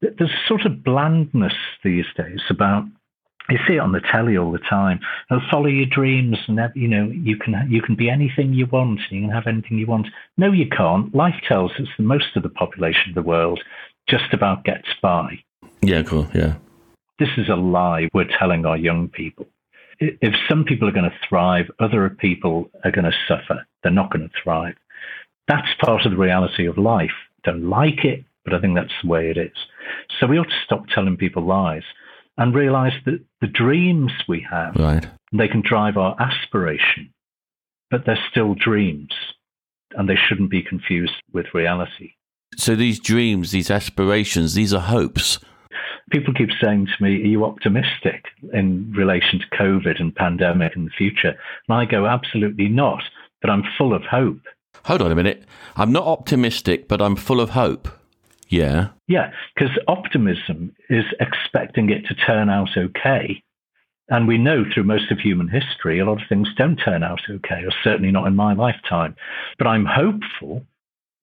There's 0.00 0.30
a 0.30 0.48
sort 0.48 0.66
of 0.66 0.82
blandness 0.82 1.54
these 1.84 2.06
days 2.16 2.40
about. 2.50 2.84
You 3.50 3.58
see 3.66 3.74
it 3.74 3.80
on 3.80 3.92
the 3.92 4.00
telly 4.00 4.36
all 4.36 4.52
the 4.52 4.58
time. 4.58 5.00
Follow 5.50 5.66
your 5.66 5.86
dreams, 5.86 6.38
and 6.46 6.60
you 6.74 6.88
know 6.88 7.10
you 7.10 7.36
can 7.36 7.54
you 7.68 7.82
can 7.82 7.96
be 7.96 8.08
anything 8.08 8.54
you 8.54 8.66
want. 8.66 9.00
and 9.10 9.20
You 9.20 9.26
can 9.26 9.30
have 9.30 9.46
anything 9.46 9.78
you 9.78 9.86
want. 9.86 10.06
No, 10.36 10.52
you 10.52 10.68
can't. 10.68 11.14
Life 11.14 11.34
tells 11.46 11.72
us 11.72 11.88
that 11.96 12.02
most 12.02 12.36
of 12.36 12.42
the 12.42 12.48
population 12.48 13.10
of 13.10 13.14
the 13.14 13.22
world 13.22 13.60
just 14.08 14.32
about 14.32 14.64
gets 14.64 14.88
by. 15.02 15.38
Yeah, 15.80 16.02
cool. 16.02 16.28
Yeah. 16.34 16.54
This 17.18 17.30
is 17.36 17.48
a 17.48 17.56
lie 17.56 18.08
we're 18.14 18.30
telling 18.38 18.64
our 18.64 18.76
young 18.76 19.08
people 19.08 19.46
if 20.02 20.34
some 20.48 20.64
people 20.64 20.88
are 20.88 20.92
going 20.92 21.10
to 21.10 21.28
thrive, 21.28 21.70
other 21.78 22.08
people 22.10 22.70
are 22.84 22.90
going 22.90 23.04
to 23.04 23.16
suffer. 23.28 23.66
They're 23.82 23.92
not 23.92 24.10
going 24.10 24.28
to 24.28 24.34
thrive. 24.42 24.74
That's 25.48 25.68
part 25.84 26.04
of 26.04 26.12
the 26.12 26.18
reality 26.18 26.66
of 26.66 26.78
life. 26.78 27.10
Don't 27.44 27.68
like 27.68 28.04
it, 28.04 28.24
but 28.44 28.54
I 28.54 28.60
think 28.60 28.74
that's 28.74 28.92
the 29.02 29.08
way 29.08 29.30
it 29.30 29.36
is. 29.36 29.56
So 30.18 30.26
we 30.26 30.38
ought 30.38 30.48
to 30.48 30.64
stop 30.64 30.86
telling 30.88 31.16
people 31.16 31.44
lies 31.44 31.82
and 32.38 32.54
realize 32.54 32.92
that 33.04 33.20
the 33.40 33.46
dreams 33.46 34.12
we 34.28 34.46
have, 34.50 34.74
right. 34.76 35.06
they 35.32 35.48
can 35.48 35.62
drive 35.62 35.96
our 35.96 36.16
aspiration, 36.20 37.12
but 37.90 38.04
they're 38.06 38.18
still 38.30 38.54
dreams 38.54 39.12
and 39.92 40.08
they 40.08 40.16
shouldn't 40.16 40.50
be 40.50 40.62
confused 40.62 41.14
with 41.32 41.46
reality. 41.52 42.12
So 42.56 42.74
these 42.74 42.98
dreams, 42.98 43.50
these 43.50 43.70
aspirations, 43.70 44.54
these 44.54 44.72
are 44.72 44.80
hopes 44.80 45.38
people 46.12 46.34
keep 46.34 46.50
saying 46.60 46.86
to 46.86 47.02
me, 47.02 47.22
Are 47.22 47.26
you 47.26 47.44
optimistic 47.44 48.26
in 48.52 48.92
relation 48.96 49.40
to 49.40 49.56
COVID 49.56 49.98
and 49.98 50.14
pandemic 50.14 50.76
in 50.76 50.84
the 50.84 50.90
future? 50.90 51.34
And 51.68 51.76
I 51.76 51.84
go, 51.86 52.06
Absolutely 52.06 52.68
not, 52.68 53.02
but 53.40 53.50
I'm 53.50 53.64
full 53.76 53.94
of 53.94 54.02
hope. 54.02 54.40
Hold 54.84 55.02
on 55.02 55.10
a 55.10 55.16
minute. 55.16 55.44
I'm 55.76 55.92
not 55.92 56.06
optimistic, 56.06 56.86
but 56.86 57.00
I'm 57.00 57.16
full 57.16 57.40
of 57.40 57.50
hope. 57.50 57.88
Yeah. 58.52 58.88
Yeah, 59.08 59.32
because 59.54 59.70
optimism 59.88 60.74
is 60.90 61.04
expecting 61.18 61.88
it 61.90 62.06
to 62.06 62.14
turn 62.14 62.50
out 62.50 62.68
okay. 62.76 63.42
And 64.08 64.28
we 64.28 64.36
know 64.36 64.64
through 64.72 64.84
most 64.84 65.10
of 65.10 65.18
human 65.18 65.48
history, 65.48 65.98
a 65.98 66.04
lot 66.04 66.20
of 66.20 66.28
things 66.28 66.48
don't 66.56 66.76
turn 66.76 67.02
out 67.02 67.22
okay, 67.30 67.64
or 67.64 67.72
certainly 67.82 68.12
not 68.12 68.26
in 68.26 68.36
my 68.36 68.52
lifetime. 68.52 69.16
But 69.56 69.68
I'm 69.68 69.86
hopeful 69.86 70.66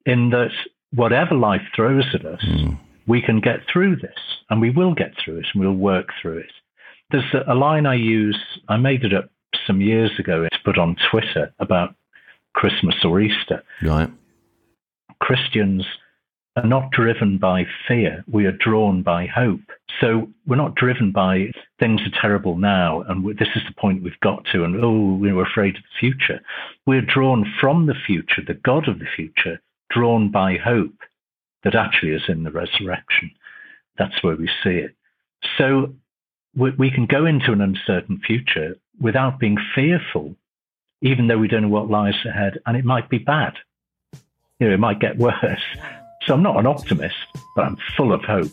in 0.07 0.31
that 0.31 0.51
whatever 0.91 1.35
life 1.35 1.61
throws 1.75 2.05
at 2.13 2.25
us, 2.25 2.43
mm 2.43 2.77
we 3.07 3.23
can 3.23 3.39
get 3.41 3.61
through 3.73 3.95
this 3.95 4.19
and 4.51 4.61
we 4.61 4.69
will 4.69 4.93
get 4.93 5.13
through 5.17 5.39
it 5.39 5.45
and 5.51 5.63
we'll 5.63 5.73
work 5.73 6.09
through 6.21 6.37
it. 6.37 6.51
There's 7.09 7.23
a 7.47 7.55
line 7.55 7.87
I 7.87 7.95
use, 7.95 8.39
I 8.67 8.77
made 8.77 9.03
it 9.03 9.15
up 9.15 9.31
some 9.65 9.81
years 9.81 10.11
ago 10.19 10.43
to 10.43 10.59
put 10.63 10.77
on 10.77 10.95
Twitter 11.09 11.51
about 11.57 11.95
Christmas 12.53 12.93
or 13.03 13.19
Easter. 13.19 13.63
Right. 13.81 14.11
Christians 15.21 15.87
are 16.55 16.67
not 16.67 16.91
driven 16.91 17.37
by 17.37 17.65
fear, 17.87 18.23
we 18.31 18.45
are 18.45 18.51
drawn 18.51 19.01
by 19.03 19.27
hope. 19.27 19.61
So 20.01 20.29
we're 20.45 20.55
not 20.55 20.75
driven 20.75 21.11
by 21.11 21.51
things 21.79 22.01
are 22.01 22.21
terrible 22.21 22.57
now 22.57 23.01
and 23.01 23.25
this 23.37 23.49
is 23.55 23.61
the 23.67 23.79
point 23.79 24.03
we've 24.03 24.19
got 24.21 24.45
to, 24.51 24.63
and 24.63 24.83
oh, 24.83 25.15
we're 25.15 25.41
afraid 25.41 25.75
of 25.75 25.83
the 25.83 25.99
future. 25.99 26.41
We're 26.85 27.01
drawn 27.01 27.45
from 27.59 27.85
the 27.85 27.95
future, 28.05 28.41
the 28.45 28.55
God 28.55 28.87
of 28.87 28.99
the 28.99 29.07
future, 29.15 29.61
drawn 29.89 30.31
by 30.31 30.57
hope 30.57 30.95
that 31.63 31.75
actually 31.75 32.13
is 32.13 32.23
in 32.27 32.43
the 32.43 32.51
resurrection. 32.51 33.31
That's 33.97 34.23
where 34.23 34.35
we 34.35 34.49
see 34.63 34.77
it. 34.77 34.95
So 35.57 35.93
we, 36.55 36.91
can 36.91 37.05
go 37.05 37.25
into 37.25 37.51
an 37.51 37.61
uncertain 37.61 38.21
future 38.25 38.75
without 38.99 39.39
being 39.39 39.57
fearful, 39.75 40.35
even 41.01 41.27
though 41.27 41.37
we 41.37 41.47
don't 41.47 41.63
know 41.63 41.69
what 41.69 41.89
lies 41.89 42.15
ahead, 42.25 42.59
and 42.65 42.75
it 42.75 42.85
might 42.85 43.09
be 43.09 43.17
bad. 43.17 43.53
You 44.59 44.67
know, 44.67 44.73
it 44.73 44.79
might 44.79 44.99
get 44.99 45.17
worse. 45.17 45.61
So 46.23 46.33
I'm 46.33 46.43
not 46.43 46.57
an 46.57 46.65
optimist, 46.65 47.15
but 47.55 47.65
I'm 47.65 47.77
full 47.95 48.11
of 48.11 48.23
hope. 48.23 48.51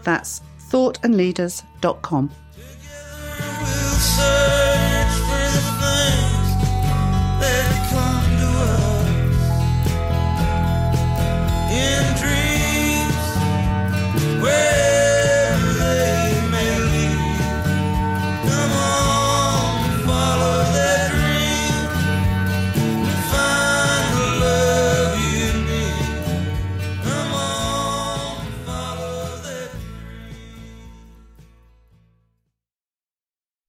That's 0.03 0.41
thoughtandleaders.com. 0.71 2.31